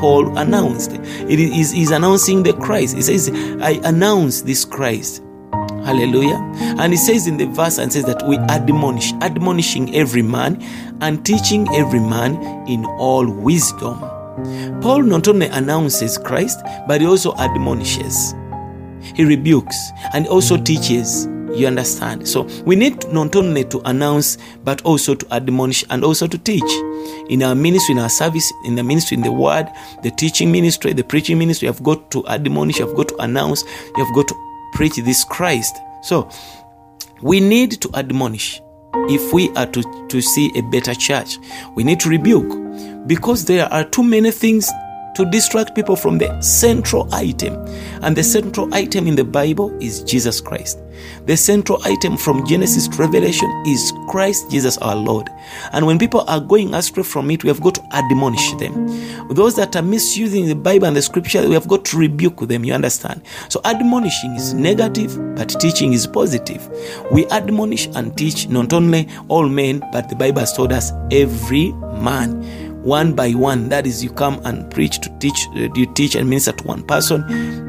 Paul 0.00 0.36
announced? 0.36 0.92
It 0.92 1.38
is 1.38 1.70
he's 1.70 1.92
announcing 1.92 2.42
the 2.42 2.52
Christ. 2.52 2.96
He 2.96 3.02
says, 3.02 3.30
I 3.62 3.80
announce 3.84 4.42
this 4.42 4.64
Christ. 4.64 5.22
Hallelujah. 5.84 6.38
And 6.78 6.92
he 6.92 6.96
says 6.96 7.26
in 7.26 7.36
the 7.36 7.46
verse 7.46 7.78
and 7.78 7.92
says 7.92 8.04
that 8.04 8.26
we 8.26 8.36
admonish, 8.38 9.12
admonishing 9.14 9.94
every 9.94 10.22
man 10.22 10.60
and 11.00 11.24
teaching 11.24 11.68
every 11.74 12.00
man 12.00 12.34
in 12.68 12.84
all 12.84 13.28
wisdom. 13.28 14.00
Paul 14.80 15.02
not 15.02 15.28
only 15.28 15.46
announces 15.46 16.18
Christ, 16.18 16.60
but 16.86 17.00
he 17.00 17.06
also 17.06 17.34
admonishes. 17.36 18.34
He 19.14 19.24
rebukes 19.24 19.76
and 20.14 20.26
also 20.26 20.56
teaches. 20.56 21.26
You 21.54 21.66
understand? 21.66 22.26
So 22.26 22.44
we 22.64 22.76
need 22.76 23.06
not 23.12 23.36
only 23.36 23.64
to 23.64 23.80
announce, 23.84 24.38
but 24.64 24.80
also 24.82 25.14
to 25.14 25.34
admonish 25.34 25.84
and 25.90 26.02
also 26.02 26.26
to 26.26 26.38
teach. 26.38 26.70
In 27.28 27.42
our 27.42 27.54
ministry, 27.54 27.92
in 27.92 27.98
our 27.98 28.08
service, 28.08 28.50
in 28.64 28.74
the 28.74 28.82
ministry, 28.82 29.16
in 29.18 29.22
the 29.22 29.32
word, 29.32 29.68
the 30.02 30.10
teaching 30.12 30.50
ministry, 30.50 30.94
the 30.94 31.04
preaching 31.04 31.38
ministry, 31.38 31.66
you 31.66 31.72
have 31.72 31.82
got 31.82 32.10
to 32.12 32.26
admonish, 32.26 32.78
you 32.78 32.86
have 32.86 32.96
got 32.96 33.08
to 33.08 33.16
announce, 33.16 33.64
you 33.96 34.04
have 34.04 34.14
got 34.14 34.28
to 34.28 34.34
preach 34.72 34.96
this 34.96 35.24
Christ. 35.24 35.76
So 36.02 36.30
we 37.20 37.38
need 37.38 37.72
to 37.82 37.90
admonish 37.94 38.62
if 38.94 39.32
we 39.32 39.50
are 39.50 39.66
to, 39.66 40.06
to 40.08 40.20
see 40.22 40.50
a 40.56 40.62
better 40.62 40.94
church. 40.94 41.36
We 41.74 41.84
need 41.84 42.00
to 42.00 42.08
rebuke 42.08 42.50
because 43.06 43.44
there 43.44 43.66
are 43.72 43.84
too 43.84 44.02
many 44.02 44.30
things 44.30 44.70
to 45.14 45.24
distract 45.26 45.74
people 45.74 45.96
from 45.96 46.18
the 46.18 46.40
central 46.40 47.12
item. 47.12 47.54
And 48.02 48.16
the 48.16 48.22
central 48.22 48.72
item 48.74 49.06
in 49.06 49.14
the 49.14 49.24
Bible 49.24 49.76
is 49.80 50.02
Jesus 50.02 50.40
Christ. 50.40 50.78
The 51.26 51.36
central 51.36 51.80
item 51.84 52.16
from 52.16 52.46
Genesis 52.46 52.88
to 52.88 52.96
Revelation 52.96 53.50
is 53.66 53.92
Christ 54.08 54.50
Jesus 54.50 54.78
our 54.78 54.96
Lord. 54.96 55.28
And 55.72 55.86
when 55.86 55.98
people 55.98 56.24
are 56.28 56.40
going 56.40 56.74
astray 56.74 57.02
from 57.02 57.30
it, 57.30 57.44
we 57.44 57.48
have 57.48 57.60
got 57.60 57.74
to 57.76 57.82
admonish 57.92 58.52
them. 58.54 58.86
Those 59.28 59.56
that 59.56 59.76
are 59.76 59.82
misusing 59.82 60.46
the 60.46 60.54
Bible 60.54 60.86
and 60.86 60.96
the 60.96 61.02
scripture, 61.02 61.46
we 61.46 61.54
have 61.54 61.68
got 61.68 61.84
to 61.86 61.98
rebuke 61.98 62.40
them. 62.48 62.64
You 62.64 62.72
understand? 62.74 63.22
So 63.48 63.60
admonishing 63.64 64.34
is 64.34 64.54
negative, 64.54 65.16
but 65.36 65.48
teaching 65.60 65.92
is 65.92 66.06
positive. 66.06 66.68
We 67.10 67.26
admonish 67.26 67.86
and 67.94 68.16
teach 68.16 68.48
not 68.48 68.72
only 68.72 69.08
all 69.28 69.48
men, 69.48 69.82
but 69.92 70.08
the 70.08 70.16
Bible 70.16 70.40
has 70.40 70.52
told 70.52 70.72
us 70.72 70.92
every 71.10 71.72
man 71.72 72.42
one 72.82 73.14
by 73.14 73.30
one 73.30 73.68
that 73.68 73.86
is 73.86 74.02
you 74.02 74.10
come 74.10 74.40
and 74.44 74.70
preach 74.70 75.00
to 75.00 75.18
teach 75.18 75.48
uh, 75.56 75.68
you 75.74 75.92
teach 75.94 76.14
and 76.14 76.28
minister 76.28 76.52
to 76.52 76.64
one 76.64 76.82
person. 76.84 77.24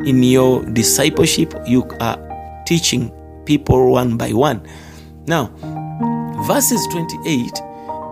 In 0.08 0.22
your 0.24 0.64
discipleship 0.66 1.54
you 1.66 1.88
are 2.00 2.18
teaching 2.66 3.12
people 3.46 3.92
one 3.92 4.18
by 4.18 4.34
one. 4.34 4.66
Now 5.28 5.52
verses 6.48 6.86
28 6.92 7.52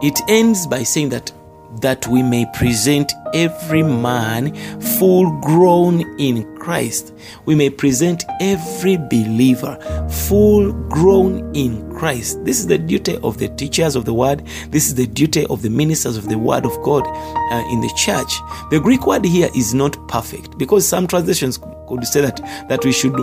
it 0.04 0.20
ends 0.28 0.66
by 0.68 0.84
saying 0.84 1.10
that 1.10 1.32
that 1.80 2.08
we 2.08 2.22
may 2.22 2.46
present 2.54 3.12
every 3.34 3.84
man 3.84 4.54
full 4.82 5.32
grown 5.40 6.02
in 6.20 6.44
Christ. 6.58 7.14
We 7.46 7.56
may 7.56 7.70
present 7.70 8.24
every 8.40 8.98
believer 8.98 9.78
full 10.10 10.74
grown 10.90 11.56
in 11.56 11.90
Christ. 11.96 12.44
This 12.46 12.60
is 12.60 12.68
the 12.68 12.78
duty 12.78 13.18
of 13.24 13.38
the 13.38 13.50
teachers 13.50 13.96
of 13.96 14.06
the 14.06 14.14
word. 14.14 14.46
This 14.70 14.88
is 14.88 14.96
the 14.96 15.08
duty 15.08 15.46
of 15.48 15.62
the 15.62 15.70
ministers 15.70 16.18
of 16.18 16.30
the 16.30 16.38
word 16.38 16.66
of 16.66 16.82
God 16.84 17.06
uh, 17.08 17.68
in 17.72 17.82
the 17.82 17.94
church. 17.96 18.40
The 18.70 18.80
Greek 18.80 19.08
word 19.08 19.26
here 19.26 19.50
is 19.56 19.74
not 19.74 20.08
perfect 20.08 20.58
because 20.58 20.88
some 20.88 21.08
translations 21.08 21.60
could 21.98 22.08
say 22.08 22.22
that 22.22 22.38
that 22.70 22.84
we 22.84 22.92
should 22.92 23.18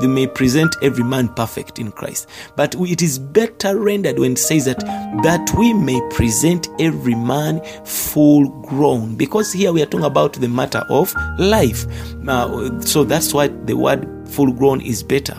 we 0.00 0.06
may 0.08 0.26
present 0.26 0.74
every 0.82 1.04
man 1.04 1.28
perfect 1.28 1.78
in 1.78 1.92
Christ. 1.92 2.28
But 2.56 2.74
it 2.74 3.02
is 3.02 3.18
better 3.18 3.78
rendered 3.78 4.18
when 4.18 4.32
it 4.32 4.38
says 4.38 4.64
that 4.66 4.80
that 5.22 5.50
we 5.56 5.72
may 5.72 6.00
present 6.10 6.68
every 6.78 7.14
man 7.14 7.62
full 7.84 8.48
grown 8.62 9.16
because 9.16 9.52
here 9.52 9.72
we 9.72 9.82
are 9.82 9.86
talking 9.86 10.06
about 10.06 10.34
the 10.34 10.48
matter 10.48 10.84
of 10.88 11.14
life. 11.38 11.86
Uh, 12.26 12.80
so 12.80 13.04
that's 13.04 13.32
why 13.34 13.48
the 13.48 13.74
word 13.74 14.08
full 14.28 14.52
grown 14.52 14.80
is 14.80 15.02
better. 15.02 15.36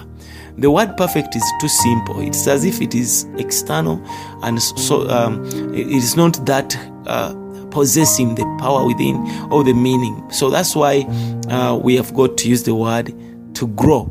The 0.58 0.72
word 0.72 0.96
perfect 0.96 1.36
is 1.36 1.44
too 1.60 1.68
simple. 1.68 2.22
It's 2.22 2.48
as 2.48 2.64
if 2.64 2.82
it 2.82 2.96
is 2.96 3.28
external, 3.38 4.02
and 4.42 4.62
so 4.62 5.10
um, 5.10 5.44
it 5.76 5.88
is 5.88 6.16
not 6.16 6.46
that 6.46 6.78
uh, 7.08 7.34
possessing 7.76 8.36
the 8.36 8.46
power 8.58 8.88
within 8.88 9.18
or 9.52 9.62
the 9.66 9.74
meaning. 9.74 10.24
So 10.32 10.50
that's 10.50 10.78
why 10.78 11.02
uh, 11.50 11.76
we 11.76 11.98
have 11.98 12.14
got 12.14 12.38
to 12.38 12.48
use 12.48 12.64
the 12.64 12.74
word 12.74 13.14
to 13.56 13.68
grow. 13.68 14.10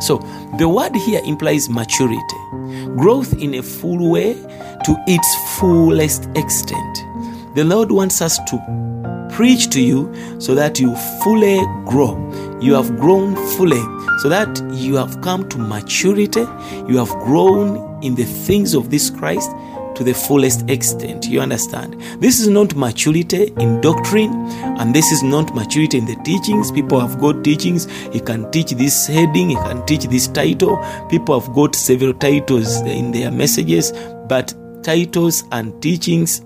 So 0.00 0.18
the 0.58 0.68
word 0.68 0.94
here 0.94 1.20
implies 1.24 1.68
maturity, 1.68 2.38
growth 2.96 3.32
in 3.34 3.54
a 3.54 3.64
full 3.64 4.12
way 4.12 4.34
to 4.34 5.04
its 5.08 5.58
fullest 5.58 6.26
extent. 6.36 6.98
The 7.56 7.64
Lord 7.64 7.90
wants 7.90 8.22
us 8.22 8.38
to 8.44 9.28
preach 9.32 9.70
to 9.70 9.80
you 9.80 10.14
so 10.38 10.54
that 10.54 10.78
you 10.78 10.94
fully 11.24 11.58
grow. 11.84 12.14
You 12.60 12.74
have 12.74 12.96
grown 12.96 13.34
fully 13.56 13.82
so 14.20 14.28
that 14.28 14.62
you 14.72 14.94
have 14.94 15.20
come 15.20 15.48
to 15.48 15.58
maturity. 15.58 16.46
You 16.88 16.96
have 16.98 17.10
grown 17.24 18.00
in 18.04 18.14
the 18.14 18.24
things 18.24 18.74
of 18.74 18.90
this 18.90 19.10
Christ 19.10 19.50
to 19.98 20.04
the 20.04 20.14
fullest 20.14 20.68
extent. 20.70 21.26
You 21.26 21.40
understand? 21.40 22.00
This 22.20 22.40
is 22.40 22.48
not 22.48 22.74
maturity 22.76 23.52
in 23.58 23.80
doctrine, 23.80 24.32
and 24.78 24.94
this 24.94 25.10
is 25.10 25.22
not 25.24 25.54
maturity 25.54 25.98
in 25.98 26.06
the 26.06 26.14
teachings. 26.24 26.70
People 26.70 27.00
have 27.00 27.20
got 27.20 27.42
teachings. 27.42 27.90
He 28.12 28.20
can 28.20 28.50
teach 28.52 28.70
this 28.70 29.06
heading, 29.06 29.50
he 29.50 29.56
can 29.56 29.84
teach 29.86 30.04
this 30.04 30.28
title. 30.28 30.78
People 31.10 31.38
have 31.38 31.52
got 31.52 31.74
several 31.74 32.14
titles 32.14 32.80
in 32.82 33.10
their 33.10 33.32
messages, 33.32 33.92
but 34.28 34.54
titles 34.84 35.44
and 35.50 35.82
teachings 35.82 36.42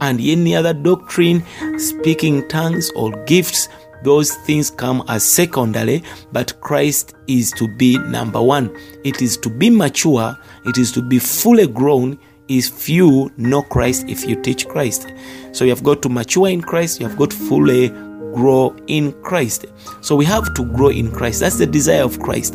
and 0.00 0.18
any 0.20 0.56
other 0.56 0.72
doctrine, 0.72 1.44
speaking 1.78 2.48
tongues 2.48 2.90
or 2.96 3.12
gifts, 3.24 3.68
those 4.04 4.34
things 4.46 4.70
come 4.70 5.02
as 5.08 5.24
secondary, 5.24 6.02
but 6.32 6.58
Christ 6.60 7.14
is 7.26 7.50
to 7.52 7.68
be 7.76 7.98
number 7.98 8.40
one. 8.40 8.74
It 9.04 9.20
is 9.20 9.36
to 9.38 9.50
be 9.50 9.68
mature, 9.68 10.36
it 10.64 10.78
is 10.78 10.92
to 10.92 11.02
be 11.02 11.18
fully 11.18 11.66
grown 11.66 12.18
if 12.48 12.88
you 12.88 13.32
know 13.36 13.62
Christ, 13.62 14.08
if 14.08 14.26
you 14.26 14.40
teach 14.40 14.68
Christ. 14.68 15.12
So 15.52 15.64
you 15.64 15.70
have 15.70 15.82
got 15.82 16.02
to 16.02 16.08
mature 16.08 16.48
in 16.48 16.60
Christ, 16.60 17.00
you 17.00 17.08
have 17.08 17.18
got 17.18 17.30
to 17.30 17.36
fully 17.36 17.88
grow 18.34 18.76
in 18.86 19.12
Christ. 19.22 19.66
So 20.02 20.14
we 20.14 20.24
have 20.26 20.52
to 20.54 20.64
grow 20.64 20.88
in 20.88 21.10
Christ. 21.10 21.40
That's 21.40 21.58
the 21.58 21.66
desire 21.66 22.02
of 22.02 22.20
Christ. 22.20 22.52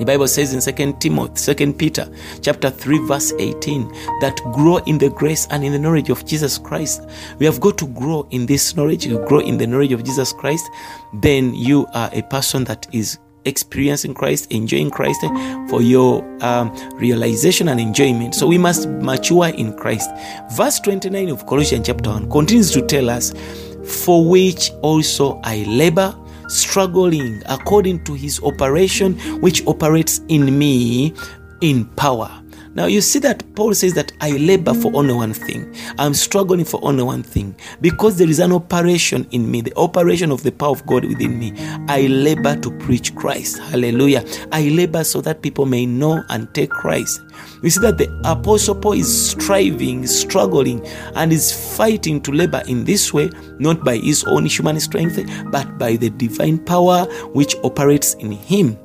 The 0.00 0.06
Bible 0.06 0.28
says 0.28 0.54
in 0.54 0.74
2 0.74 0.96
Timothy, 0.98 1.54
2 1.54 1.74
Peter 1.74 2.10
chapter 2.40 2.70
3, 2.70 3.06
verse 3.06 3.34
18, 3.38 3.86
that 4.20 4.40
grow 4.54 4.78
in 4.78 4.96
the 4.96 5.10
grace 5.10 5.46
and 5.50 5.62
in 5.62 5.72
the 5.72 5.78
knowledge 5.78 6.08
of 6.08 6.24
Jesus 6.24 6.56
Christ. 6.56 7.02
We 7.38 7.44
have 7.44 7.60
got 7.60 7.76
to 7.76 7.86
grow 7.86 8.26
in 8.30 8.46
this 8.46 8.74
knowledge, 8.74 9.04
you 9.04 9.22
grow 9.26 9.40
in 9.40 9.58
the 9.58 9.66
knowledge 9.66 9.92
of 9.92 10.02
Jesus 10.02 10.32
Christ, 10.32 10.64
then 11.12 11.54
you 11.54 11.86
are 11.92 12.08
a 12.14 12.22
person 12.22 12.64
that 12.64 12.86
is 12.94 13.18
experiencing 13.44 14.14
Christ, 14.14 14.50
enjoying 14.50 14.90
Christ 14.90 15.20
for 15.68 15.82
your 15.82 16.24
um, 16.44 16.74
realization 16.94 17.68
and 17.68 17.80
enjoyment. 17.80 18.34
So 18.34 18.46
we 18.46 18.58
must 18.58 18.88
mature 18.88 19.48
in 19.48 19.76
Christ. 19.76 20.10
Verse 20.52 20.80
29 20.80 21.28
of 21.30 21.46
Colossians 21.46 21.86
chapter 21.86 22.10
1 22.10 22.30
continues 22.30 22.70
to 22.72 22.82
tell 22.86 23.10
us, 23.10 23.32
For 23.84 24.28
which 24.28 24.70
also 24.82 25.40
I 25.44 25.64
labor 25.64 26.14
struggling 26.48 27.42
according 27.48 28.04
to 28.04 28.14
his 28.14 28.42
operation, 28.42 29.18
which 29.40 29.66
operates 29.66 30.20
in 30.28 30.58
me 30.58 31.14
in 31.60 31.86
power. 31.96 32.39
Now 32.74 32.86
you 32.86 33.00
see 33.00 33.18
that 33.20 33.44
Paul 33.56 33.74
says 33.74 33.94
that 33.94 34.12
I 34.20 34.30
labor 34.32 34.74
for 34.74 34.94
only 34.94 35.12
one 35.12 35.34
thing. 35.34 35.74
I'm 35.98 36.14
struggling 36.14 36.64
for 36.64 36.78
only 36.84 37.02
one 37.02 37.22
thing. 37.22 37.54
Because 37.80 38.16
there 38.16 38.28
is 38.28 38.38
an 38.38 38.52
operation 38.52 39.26
in 39.32 39.50
me, 39.50 39.60
the 39.60 39.76
operation 39.76 40.30
of 40.30 40.42
the 40.44 40.52
power 40.52 40.70
of 40.70 40.86
God 40.86 41.04
within 41.04 41.38
me. 41.38 41.52
I 41.88 42.02
labor 42.06 42.56
to 42.56 42.70
preach 42.78 43.14
Christ. 43.16 43.58
Hallelujah. 43.58 44.24
I 44.52 44.68
labor 44.68 45.02
so 45.02 45.20
that 45.22 45.42
people 45.42 45.66
may 45.66 45.84
know 45.84 46.22
and 46.28 46.52
take 46.54 46.70
Christ. 46.70 47.20
We 47.62 47.70
see 47.70 47.80
that 47.80 47.98
the 47.98 48.08
apostle 48.24 48.76
Paul 48.76 48.92
is 48.92 49.30
striving, 49.30 50.06
struggling, 50.06 50.86
and 51.16 51.32
is 51.32 51.76
fighting 51.76 52.20
to 52.22 52.32
labor 52.32 52.62
in 52.68 52.84
this 52.84 53.12
way, 53.12 53.30
not 53.58 53.84
by 53.84 53.96
his 53.96 54.24
own 54.24 54.46
human 54.46 54.78
strength, 54.78 55.18
but 55.50 55.76
by 55.76 55.96
the 55.96 56.10
divine 56.10 56.58
power 56.64 57.04
which 57.32 57.56
operates 57.64 58.14
in 58.14 58.30
him. 58.30 58.78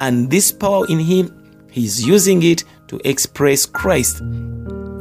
And 0.00 0.30
this 0.30 0.52
power 0.52 0.86
in 0.88 0.98
him, 0.98 1.36
he's 1.70 2.06
using 2.06 2.42
it 2.42 2.64
to 2.90 3.00
express 3.08 3.66
Christ. 3.66 4.18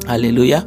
Hallelujah. 0.05 0.61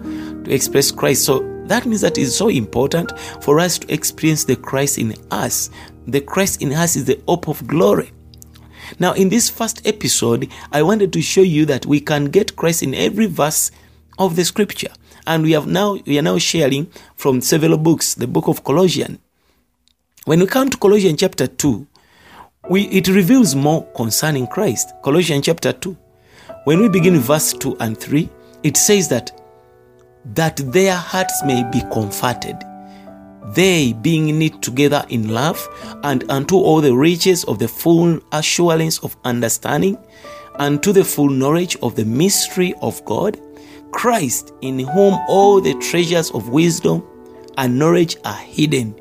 To 0.44 0.52
express 0.52 0.90
Christ. 0.90 1.24
So 1.24 1.40
that 1.66 1.86
means 1.86 2.00
that 2.00 2.18
it's 2.18 2.34
so 2.34 2.48
important 2.48 3.16
for 3.40 3.60
us 3.60 3.78
to 3.78 3.94
experience 3.94 4.44
the 4.44 4.56
Christ 4.56 4.98
in 4.98 5.14
us. 5.30 5.70
The 6.08 6.20
Christ 6.20 6.62
in 6.62 6.72
us 6.72 6.96
is 6.96 7.04
the 7.04 7.20
hope 7.28 7.46
of 7.48 7.64
glory. 7.68 8.10
Now, 8.98 9.12
in 9.12 9.28
this 9.28 9.48
first 9.48 9.86
episode, 9.86 10.48
I 10.72 10.82
wanted 10.82 11.12
to 11.12 11.22
show 11.22 11.42
you 11.42 11.64
that 11.66 11.86
we 11.86 12.00
can 12.00 12.24
get 12.24 12.56
Christ 12.56 12.82
in 12.82 12.92
every 12.92 13.26
verse 13.26 13.70
of 14.18 14.34
the 14.34 14.44
scripture. 14.44 14.90
And 15.24 15.44
we 15.44 15.52
have 15.52 15.68
now 15.68 15.98
we 16.04 16.18
are 16.18 16.22
now 16.22 16.38
sharing 16.38 16.86
from 17.14 17.40
several 17.40 17.78
books, 17.78 18.14
the 18.14 18.26
book 18.26 18.48
of 18.48 18.64
Colossians. 18.64 19.20
When 20.24 20.40
we 20.40 20.46
come 20.46 20.70
to 20.70 20.76
Colossians 20.76 21.20
chapter 21.20 21.46
2, 21.46 21.86
we, 22.68 22.82
it 22.88 23.06
reveals 23.06 23.54
more 23.54 23.86
concerning 23.94 24.48
Christ. 24.48 24.92
Colossians 25.04 25.46
chapter 25.46 25.72
2. 25.72 25.96
When 26.64 26.80
we 26.80 26.88
begin 26.88 27.18
verse 27.18 27.52
2 27.52 27.78
and 27.80 27.98
3, 27.98 28.28
it 28.62 28.76
says 28.76 29.08
that 29.08 29.32
that 30.34 30.56
their 30.72 30.94
hearts 30.94 31.42
may 31.44 31.68
be 31.72 31.80
comforted, 31.92 32.56
they 33.54 33.92
being 33.94 34.38
knit 34.38 34.62
together 34.62 35.04
in 35.08 35.30
love, 35.30 35.68
and 36.04 36.22
unto 36.30 36.54
all 36.54 36.80
the 36.80 36.94
riches 36.94 37.42
of 37.44 37.58
the 37.58 37.66
full 37.66 38.20
assurance 38.30 39.00
of 39.00 39.16
understanding, 39.24 39.98
and 40.60 40.80
to 40.84 40.92
the 40.92 41.02
full 41.02 41.30
knowledge 41.30 41.76
of 41.82 41.96
the 41.96 42.04
mystery 42.04 42.74
of 42.80 43.04
God, 43.04 43.40
Christ, 43.90 44.52
in 44.60 44.78
whom 44.78 45.18
all 45.26 45.60
the 45.60 45.74
treasures 45.80 46.30
of 46.30 46.50
wisdom 46.50 47.02
and 47.58 47.76
knowledge 47.76 48.16
are 48.24 48.38
hidden. 48.38 48.94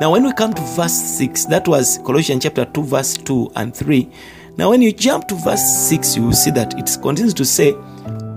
Now, 0.00 0.10
when 0.10 0.24
we 0.24 0.32
come 0.32 0.54
to 0.54 0.62
verse 0.62 1.18
6, 1.18 1.44
that 1.46 1.68
was 1.68 1.98
Colossians 1.98 2.42
chapter 2.42 2.64
2, 2.64 2.82
verse 2.82 3.16
2 3.16 3.52
and 3.54 3.76
3. 3.76 4.10
Now, 4.60 4.68
when 4.68 4.82
you 4.82 4.92
jump 4.92 5.26
to 5.28 5.36
verse 5.36 5.88
6, 5.88 6.16
you 6.16 6.22
will 6.22 6.34
see 6.34 6.50
that 6.50 6.78
it 6.78 6.90
continues 7.00 7.32
to 7.32 7.46
say, 7.46 7.74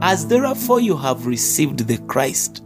As 0.02 0.26
therefore 0.26 0.80
you 0.80 0.96
have 0.96 1.26
received 1.26 1.80
the 1.80 1.98
Christ, 2.08 2.64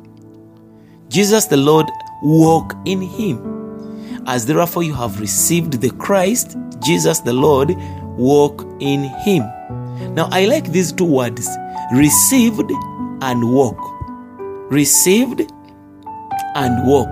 Jesus 1.10 1.46
the 1.46 1.58
Lord, 1.58 1.88
walk 2.22 2.76
in 2.86 3.02
him. 3.02 4.22
As 4.28 4.46
therefore 4.46 4.84
you 4.84 4.94
have 4.94 5.20
received 5.20 5.82
the 5.82 5.90
Christ, 5.90 6.56
Jesus 6.86 7.22
the 7.22 7.34
Lord, 7.34 7.76
walk 8.16 8.62
in 8.80 9.06
him. 9.26 9.42
Now, 10.14 10.30
I 10.32 10.46
like 10.46 10.72
these 10.72 10.92
two 10.92 11.06
words 11.06 11.50
received 11.92 12.72
and 13.24 13.52
walk. 13.52 13.80
Received 14.72 15.52
and 16.54 16.88
walk. 16.88 17.10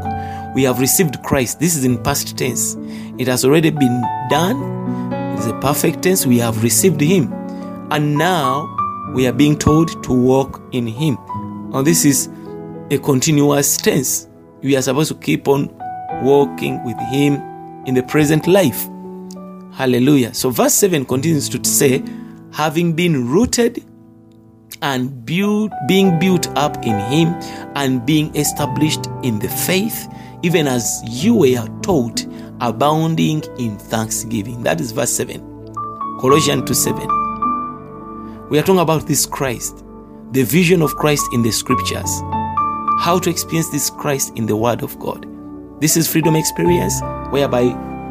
We 0.53 0.61
have 0.61 0.79
received 0.79 1.23
Christ. 1.23 1.59
This 1.59 1.75
is 1.75 1.85
in 1.85 2.03
past 2.03 2.37
tense. 2.37 2.77
It 3.17 3.25
has 3.25 3.43
already 3.43 3.71
been 3.71 4.03
done. 4.29 4.84
A 5.37 5.59
perfect 5.59 6.01
tense. 6.01 6.25
We 6.25 6.39
have 6.39 6.63
received 6.63 6.99
Him. 7.01 7.31
And 7.91 8.17
now 8.17 8.67
we 9.13 9.27
are 9.27 9.33
being 9.33 9.57
told 9.57 10.03
to 10.03 10.13
walk 10.13 10.61
in 10.71 10.87
Him. 10.87 11.17
Now, 11.69 11.81
this 11.81 12.03
is 12.05 12.29
a 12.89 12.97
continuous 12.97 13.77
tense. 13.77 14.27
We 14.61 14.75
are 14.75 14.81
supposed 14.81 15.11
to 15.11 15.17
keep 15.19 15.47
on 15.47 15.69
walking 16.23 16.83
with 16.83 16.97
Him 17.11 17.35
in 17.85 17.93
the 17.93 18.03
present 18.03 18.47
life. 18.47 18.87
Hallelujah. 19.73 20.33
So, 20.33 20.49
verse 20.49 20.73
7 20.73 21.05
continues 21.05 21.49
to 21.49 21.63
say, 21.63 22.03
having 22.51 22.93
been 22.93 23.27
rooted 23.27 23.83
and 24.81 25.25
built, 25.25 25.71
being 25.87 26.17
built 26.17 26.47
up 26.57 26.77
in 26.77 26.97
Him 27.11 27.35
and 27.75 28.05
being 28.05 28.35
established 28.35 29.05
in 29.21 29.39
the 29.39 29.49
faith, 29.49 30.07
even 30.41 30.67
as 30.67 31.03
you 31.07 31.35
were 31.35 31.67
taught, 31.81 32.25
abounding 32.61 33.43
in 33.57 33.77
thanksgiving. 33.77 34.63
That 34.63 34.79
is 34.81 34.91
verse 34.91 35.11
7. 35.11 35.41
Colossians 36.19 36.63
2 36.67 36.73
7. 36.73 38.49
We 38.49 38.59
are 38.59 38.63
talking 38.63 38.79
about 38.79 39.07
this 39.07 39.25
Christ, 39.25 39.83
the 40.31 40.43
vision 40.43 40.81
of 40.81 40.95
Christ 40.95 41.25
in 41.33 41.41
the 41.41 41.51
scriptures, 41.51 42.09
how 42.99 43.19
to 43.19 43.29
experience 43.29 43.69
this 43.69 43.89
Christ 43.89 44.31
in 44.35 44.45
the 44.45 44.55
Word 44.55 44.83
of 44.83 44.97
God. 44.99 45.25
This 45.81 45.97
is 45.97 46.07
freedom 46.07 46.35
experience, 46.35 47.01
whereby 47.31 47.63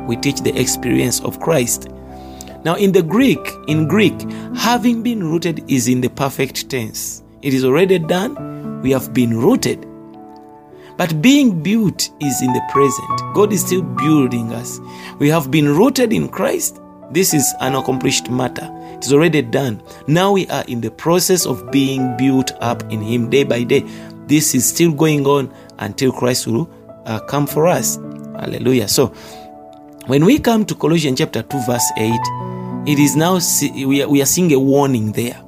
we 0.07 0.16
teach 0.16 0.40
the 0.40 0.59
experience 0.59 1.20
of 1.20 1.40
Christ. 1.40 1.88
Now, 2.64 2.74
in 2.76 2.92
the 2.92 3.02
Greek, 3.02 3.40
in 3.68 3.88
Greek, 3.88 4.14
having 4.57 5.02
been 5.02 5.22
rooted 5.22 5.64
is 5.70 5.88
in 5.88 6.00
the 6.00 6.09
perfect 6.09 6.68
tense. 6.68 7.22
It 7.42 7.54
is 7.54 7.64
already 7.64 7.98
done. 7.98 8.80
We 8.83 8.90
have 8.90 9.12
been 9.14 9.38
rooted. 9.38 9.87
But 10.96 11.20
being 11.20 11.62
built 11.62 12.11
is 12.20 12.42
in 12.42 12.52
the 12.52 12.62
present. 12.70 13.35
God 13.35 13.52
is 13.52 13.64
still 13.64 13.83
building 13.83 14.52
us. 14.52 14.78
We 15.18 15.28
have 15.28 15.50
been 15.50 15.68
rooted 15.68 16.12
in 16.12 16.28
Christ. 16.28 16.80
This 17.11 17.35
is 17.35 17.52
an 17.61 17.74
accomplished 17.74 18.30
matter. 18.30 18.68
It 18.96 19.04
is 19.04 19.12
already 19.12 19.42
done. 19.42 19.83
Now 20.07 20.33
we 20.33 20.46
are 20.48 20.64
in 20.68 20.80
the 20.80 20.90
process 20.90 21.46
of 21.46 21.70
being 21.70 22.16
built 22.16 22.52
up 22.61 22.83
in 22.92 23.00
Him 23.00 23.30
day 23.30 23.44
by 23.44 23.64
day. 23.64 23.80
This 24.26 24.54
is 24.54 24.66
still 24.66 24.92
going 24.92 25.26
on 25.26 25.52
until 25.78 26.12
Christ 26.12 26.46
will 26.46 26.70
uh, 27.07 27.20
come 27.20 27.46
for 27.46 27.66
us. 27.66 27.96
Hallelujah. 28.37 28.88
So, 28.88 29.09
when 30.07 30.24
we 30.24 30.38
come 30.38 30.64
to 30.66 30.74
Colossians 30.74 31.18
chapter 31.18 31.42
2, 31.42 31.61
verse 31.66 31.92
8, 31.96 32.12
it 32.87 32.98
is 32.98 33.16
now, 33.16 33.38
we 33.87 34.02
are, 34.02 34.09
we 34.09 34.22
are 34.22 34.26
seeing 34.26 34.52
a 34.52 34.59
warning 34.59 35.12
there. 35.12 35.40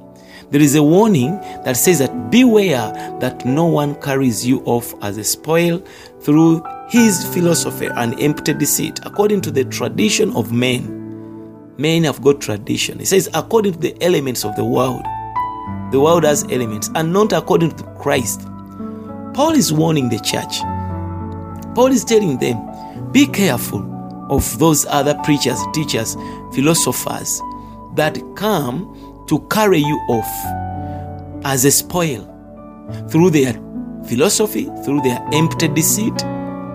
There 0.49 0.61
is 0.61 0.75
a 0.75 0.83
warning 0.83 1.35
that 1.65 1.75
says 1.75 1.99
that 1.99 2.31
beware 2.31 2.93
that 3.19 3.45
no 3.45 3.65
one 3.65 3.95
carries 3.95 4.47
you 4.47 4.61
off 4.63 4.93
as 5.03 5.17
a 5.17 5.23
spoil 5.23 5.79
through 6.21 6.63
his 6.87 7.25
philosophy 7.33 7.87
and 7.87 8.17
empty 8.21 8.53
deceit, 8.53 8.99
according 9.03 9.41
to 9.41 9.51
the 9.51 9.65
tradition 9.65 10.33
of 10.37 10.53
men. 10.53 11.75
Men 11.77 12.05
have 12.05 12.21
got 12.21 12.39
tradition. 12.39 13.01
It 13.01 13.07
says, 13.07 13.29
according 13.33 13.73
to 13.73 13.79
the 13.79 14.01
elements 14.01 14.45
of 14.45 14.55
the 14.55 14.63
world. 14.63 15.03
The 15.91 15.99
world 15.99 16.23
has 16.23 16.43
elements, 16.45 16.89
and 16.95 17.11
not 17.11 17.33
according 17.33 17.71
to 17.71 17.83
Christ. 17.99 18.41
Paul 19.33 19.51
is 19.51 19.73
warning 19.73 20.07
the 20.07 20.19
church. 20.19 20.61
Paul 21.75 21.87
is 21.87 22.05
telling 22.05 22.37
them, 22.39 23.11
be 23.11 23.27
careful 23.27 23.83
of 24.29 24.57
those 24.59 24.85
other 24.85 25.13
preachers, 25.23 25.59
teachers, 25.73 26.15
philosophers 26.53 27.41
that 27.95 28.17
come 28.35 29.06
to 29.27 29.39
carry 29.49 29.79
you 29.79 29.95
off 30.09 30.29
as 31.45 31.65
a 31.65 31.71
spoil 31.71 32.23
through 33.09 33.29
their 33.31 33.53
philosophy, 34.07 34.65
through 34.83 35.01
their 35.01 35.19
empty 35.33 35.67
deceit. 35.67 36.17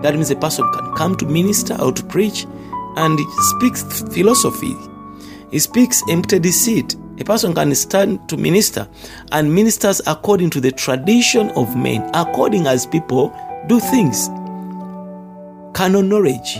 That 0.01 0.13
means 0.13 0.31
a 0.31 0.35
person 0.35 0.69
can 0.73 0.93
come 0.95 1.15
to 1.17 1.25
minister 1.25 1.75
or 1.81 1.91
to 1.91 2.03
preach 2.05 2.45
and 2.97 3.19
speaks 3.39 3.83
philosophy. 4.13 4.75
He 5.51 5.59
speaks 5.59 6.01
empty 6.09 6.39
deceit. 6.39 6.95
A 7.19 7.23
person 7.23 7.53
can 7.53 7.73
stand 7.75 8.27
to 8.29 8.37
minister 8.37 8.87
and 9.31 9.53
ministers 9.53 10.01
according 10.07 10.49
to 10.51 10.61
the 10.61 10.71
tradition 10.71 11.51
of 11.51 11.75
men, 11.75 12.09
according 12.13 12.67
as 12.67 12.85
people 12.87 13.31
do 13.67 13.79
things. 13.79 14.27
Canon 15.75 16.09
knowledge, 16.09 16.57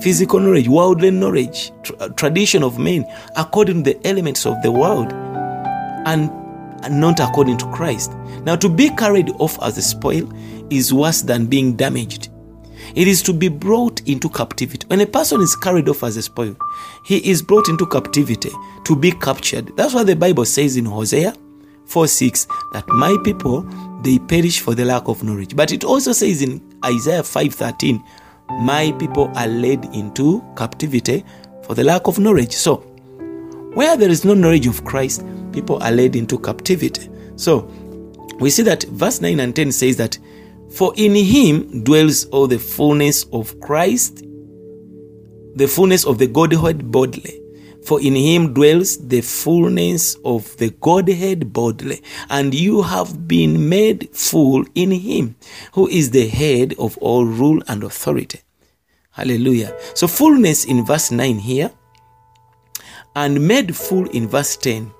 physical 0.00 0.40
knowledge, 0.40 0.68
worldly 0.68 1.10
knowledge, 1.10 1.72
tra- 1.82 1.96
uh, 1.96 2.08
tradition 2.10 2.62
of 2.62 2.78
men, 2.78 3.04
according 3.36 3.84
to 3.84 3.92
the 3.92 4.06
elements 4.06 4.46
of 4.46 4.60
the 4.62 4.70
world, 4.70 5.12
and 6.06 6.30
not 6.90 7.20
according 7.20 7.58
to 7.58 7.66
Christ. 7.72 8.12
Now, 8.42 8.56
to 8.56 8.68
be 8.68 8.90
carried 8.90 9.30
off 9.38 9.60
as 9.62 9.78
a 9.78 9.82
spoil 9.82 10.30
is 10.70 10.92
worse 10.92 11.22
than 11.22 11.46
being 11.46 11.74
damaged. 11.76 12.28
It 12.94 13.08
is 13.08 13.22
to 13.22 13.32
be 13.32 13.48
brought 13.48 14.06
into 14.08 14.28
captivity. 14.28 14.86
When 14.86 15.00
a 15.00 15.06
person 15.06 15.40
is 15.40 15.54
carried 15.56 15.88
off 15.88 16.02
as 16.02 16.16
a 16.16 16.22
spoil, 16.22 16.56
he 17.04 17.28
is 17.28 17.42
brought 17.42 17.68
into 17.68 17.86
captivity 17.86 18.50
to 18.84 18.96
be 18.96 19.12
captured. 19.12 19.76
That's 19.76 19.94
what 19.94 20.06
the 20.06 20.16
Bible 20.16 20.44
says 20.44 20.76
in 20.76 20.84
Hosea 20.86 21.34
4 21.86 22.06
6 22.06 22.46
that 22.72 22.88
my 22.88 23.16
people 23.24 23.62
they 24.02 24.18
perish 24.18 24.60
for 24.60 24.74
the 24.74 24.84
lack 24.84 25.08
of 25.08 25.22
knowledge. 25.24 25.56
But 25.56 25.72
it 25.72 25.84
also 25.84 26.12
says 26.12 26.40
in 26.40 26.62
Isaiah 26.84 27.22
5 27.22 27.54
13, 27.54 28.02
my 28.50 28.92
people 28.98 29.30
are 29.36 29.46
led 29.46 29.84
into 29.94 30.42
captivity 30.56 31.24
for 31.64 31.74
the 31.74 31.84
lack 31.84 32.06
of 32.06 32.18
knowledge. 32.18 32.52
So, 32.52 32.76
where 33.74 33.96
there 33.96 34.10
is 34.10 34.24
no 34.24 34.34
knowledge 34.34 34.66
of 34.66 34.84
Christ, 34.84 35.24
people 35.52 35.82
are 35.82 35.90
led 35.90 36.16
into 36.16 36.38
captivity. 36.38 37.08
So, 37.36 37.70
we 38.40 38.50
see 38.50 38.62
that 38.62 38.84
verse 38.84 39.20
9 39.20 39.40
and 39.40 39.54
10 39.54 39.72
says 39.72 39.96
that, 39.96 40.18
For 40.72 40.92
in 40.96 41.14
him 41.14 41.84
dwells 41.84 42.24
all 42.26 42.46
the 42.46 42.58
fullness 42.58 43.24
of 43.32 43.58
Christ. 43.60 44.24
the 45.58 45.66
fullness 45.66 46.06
of 46.06 46.18
the 46.18 46.26
Godhead 46.26 46.90
bodily. 46.90 47.42
For 47.84 48.00
in 48.00 48.16
him 48.16 48.52
dwells 48.54 48.98
the 49.08 49.20
fullness 49.20 50.16
of 50.24 50.56
the 50.58 50.70
Godhead 50.70 51.52
bodily, 51.52 52.02
and 52.28 52.54
you 52.54 52.82
have 52.82 53.26
been 53.26 53.68
made 53.68 54.10
full 54.12 54.64
in 54.74 54.90
him, 54.90 55.36
who 55.72 55.88
is 55.88 56.10
the 56.10 56.28
head 56.28 56.74
of 56.78 56.98
all 56.98 57.24
rule 57.24 57.62
and 57.68 57.82
authority. 57.82 58.40
Hallelujah. 59.12 59.74
So, 59.94 60.06
fullness 60.06 60.64
in 60.64 60.84
verse 60.84 61.10
9 61.10 61.38
here, 61.38 61.70
and 63.16 63.46
made 63.46 63.74
full 63.74 64.08
in 64.10 64.28
verse 64.28 64.56
10. 64.56 64.92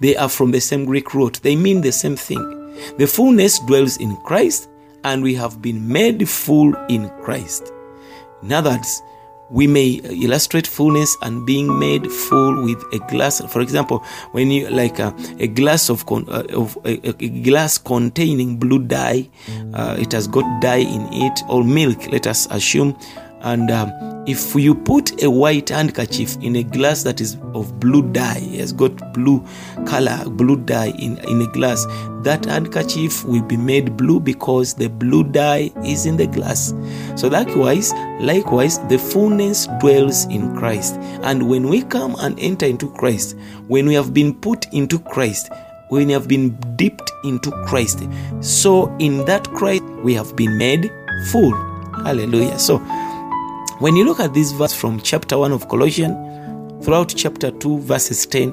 They 0.00 0.16
are 0.16 0.28
from 0.28 0.50
the 0.50 0.60
same 0.60 0.84
Greek 0.84 1.14
root, 1.14 1.40
they 1.42 1.56
mean 1.56 1.80
the 1.80 1.92
same 1.92 2.16
thing. 2.16 2.74
The 2.96 3.06
fullness 3.06 3.58
dwells 3.60 3.96
in 3.96 4.16
Christ, 4.18 4.68
and 5.04 5.22
we 5.22 5.34
have 5.34 5.60
been 5.60 5.88
made 5.88 6.28
full 6.28 6.74
in 6.88 7.08
Christ. 7.22 7.72
In 8.42 8.52
other 8.52 8.70
words, 8.70 9.02
we 9.50 9.66
may 9.66 10.00
illustrate 10.04 10.66
fullness 10.66 11.16
and 11.22 11.46
being 11.46 11.78
made 11.78 12.10
full 12.10 12.62
with 12.62 12.82
a 12.92 12.98
glass. 13.10 13.40
For 13.52 13.60
example 13.60 14.04
when 14.32 14.50
you 14.50 14.68
like 14.70 14.98
a, 14.98 15.14
a 15.38 15.46
glass 15.46 15.88
of, 15.88 16.06
con, 16.06 16.24
uh, 16.28 16.44
of 16.52 16.76
a, 16.84 17.08
a, 17.08 17.12
glass 17.28 17.78
containing 17.78 18.56
blue 18.56 18.80
dye 18.80 19.28
uh, 19.74 19.96
it 19.98 20.12
has 20.12 20.26
got 20.26 20.44
dye 20.60 20.76
in 20.76 21.08
it 21.12 21.40
or 21.48 21.64
milk 21.64 22.06
let 22.08 22.26
us 22.26 22.46
assume 22.50 22.96
and 23.42 23.70
um, 23.70 24.17
if 24.28 24.54
you 24.54 24.74
put 24.74 25.22
a 25.22 25.30
white 25.30 25.70
handkerchief 25.70 26.36
in 26.42 26.56
a 26.56 26.62
glass 26.62 27.02
that 27.02 27.18
is 27.18 27.38
of 27.54 27.80
blue 27.80 28.02
dye 28.12 28.40
has 28.58 28.74
got 28.74 29.14
blue 29.14 29.42
color 29.86 30.22
blue 30.28 30.56
dye 30.56 30.92
in, 30.98 31.16
in 31.28 31.40
a 31.40 31.46
glass 31.52 31.86
that 32.24 32.44
handkerchief 32.44 33.24
will 33.24 33.42
be 33.42 33.56
made 33.56 33.96
blue 33.96 34.20
because 34.20 34.74
the 34.74 34.86
blue 34.86 35.24
dye 35.24 35.72
is 35.82 36.04
in 36.04 36.18
the 36.18 36.26
glass. 36.26 36.74
So 37.16 37.28
likewise 37.28 37.90
likewise 38.20 38.78
the 38.88 38.98
fullness 38.98 39.66
dwells 39.80 40.26
in 40.26 40.54
christ. 40.54 40.96
And 41.22 41.48
when 41.48 41.66
we 41.66 41.80
come 41.80 42.14
and 42.18 42.38
enter 42.38 42.66
into 42.66 42.90
christ 42.92 43.34
when 43.68 43.86
we 43.86 43.94
have 43.94 44.12
been 44.12 44.34
put 44.34 44.70
into 44.74 44.98
christ 44.98 45.50
when 45.88 46.08
we 46.08 46.12
have 46.12 46.28
been 46.28 46.50
dipped 46.76 47.10
into 47.24 47.50
christ 47.64 48.06
so 48.40 48.94
in 48.98 49.24
that 49.24 49.48
christ 49.54 49.84
we 50.04 50.12
have 50.12 50.36
been 50.36 50.58
made 50.58 50.92
full. 51.32 51.54
Hallelujah. 52.04 52.58
So 52.58 52.78
when 53.80 53.94
you 53.94 54.04
look 54.04 54.18
at 54.18 54.34
this 54.34 54.50
verse 54.52 54.74
from 54.74 55.00
chapter 55.00 55.38
1 55.38 55.52
of 55.52 55.68
Colossians 55.68 56.84
throughout 56.84 57.12
chapter 57.16 57.50
2, 57.50 57.78
verses 57.80 58.26
10, 58.26 58.52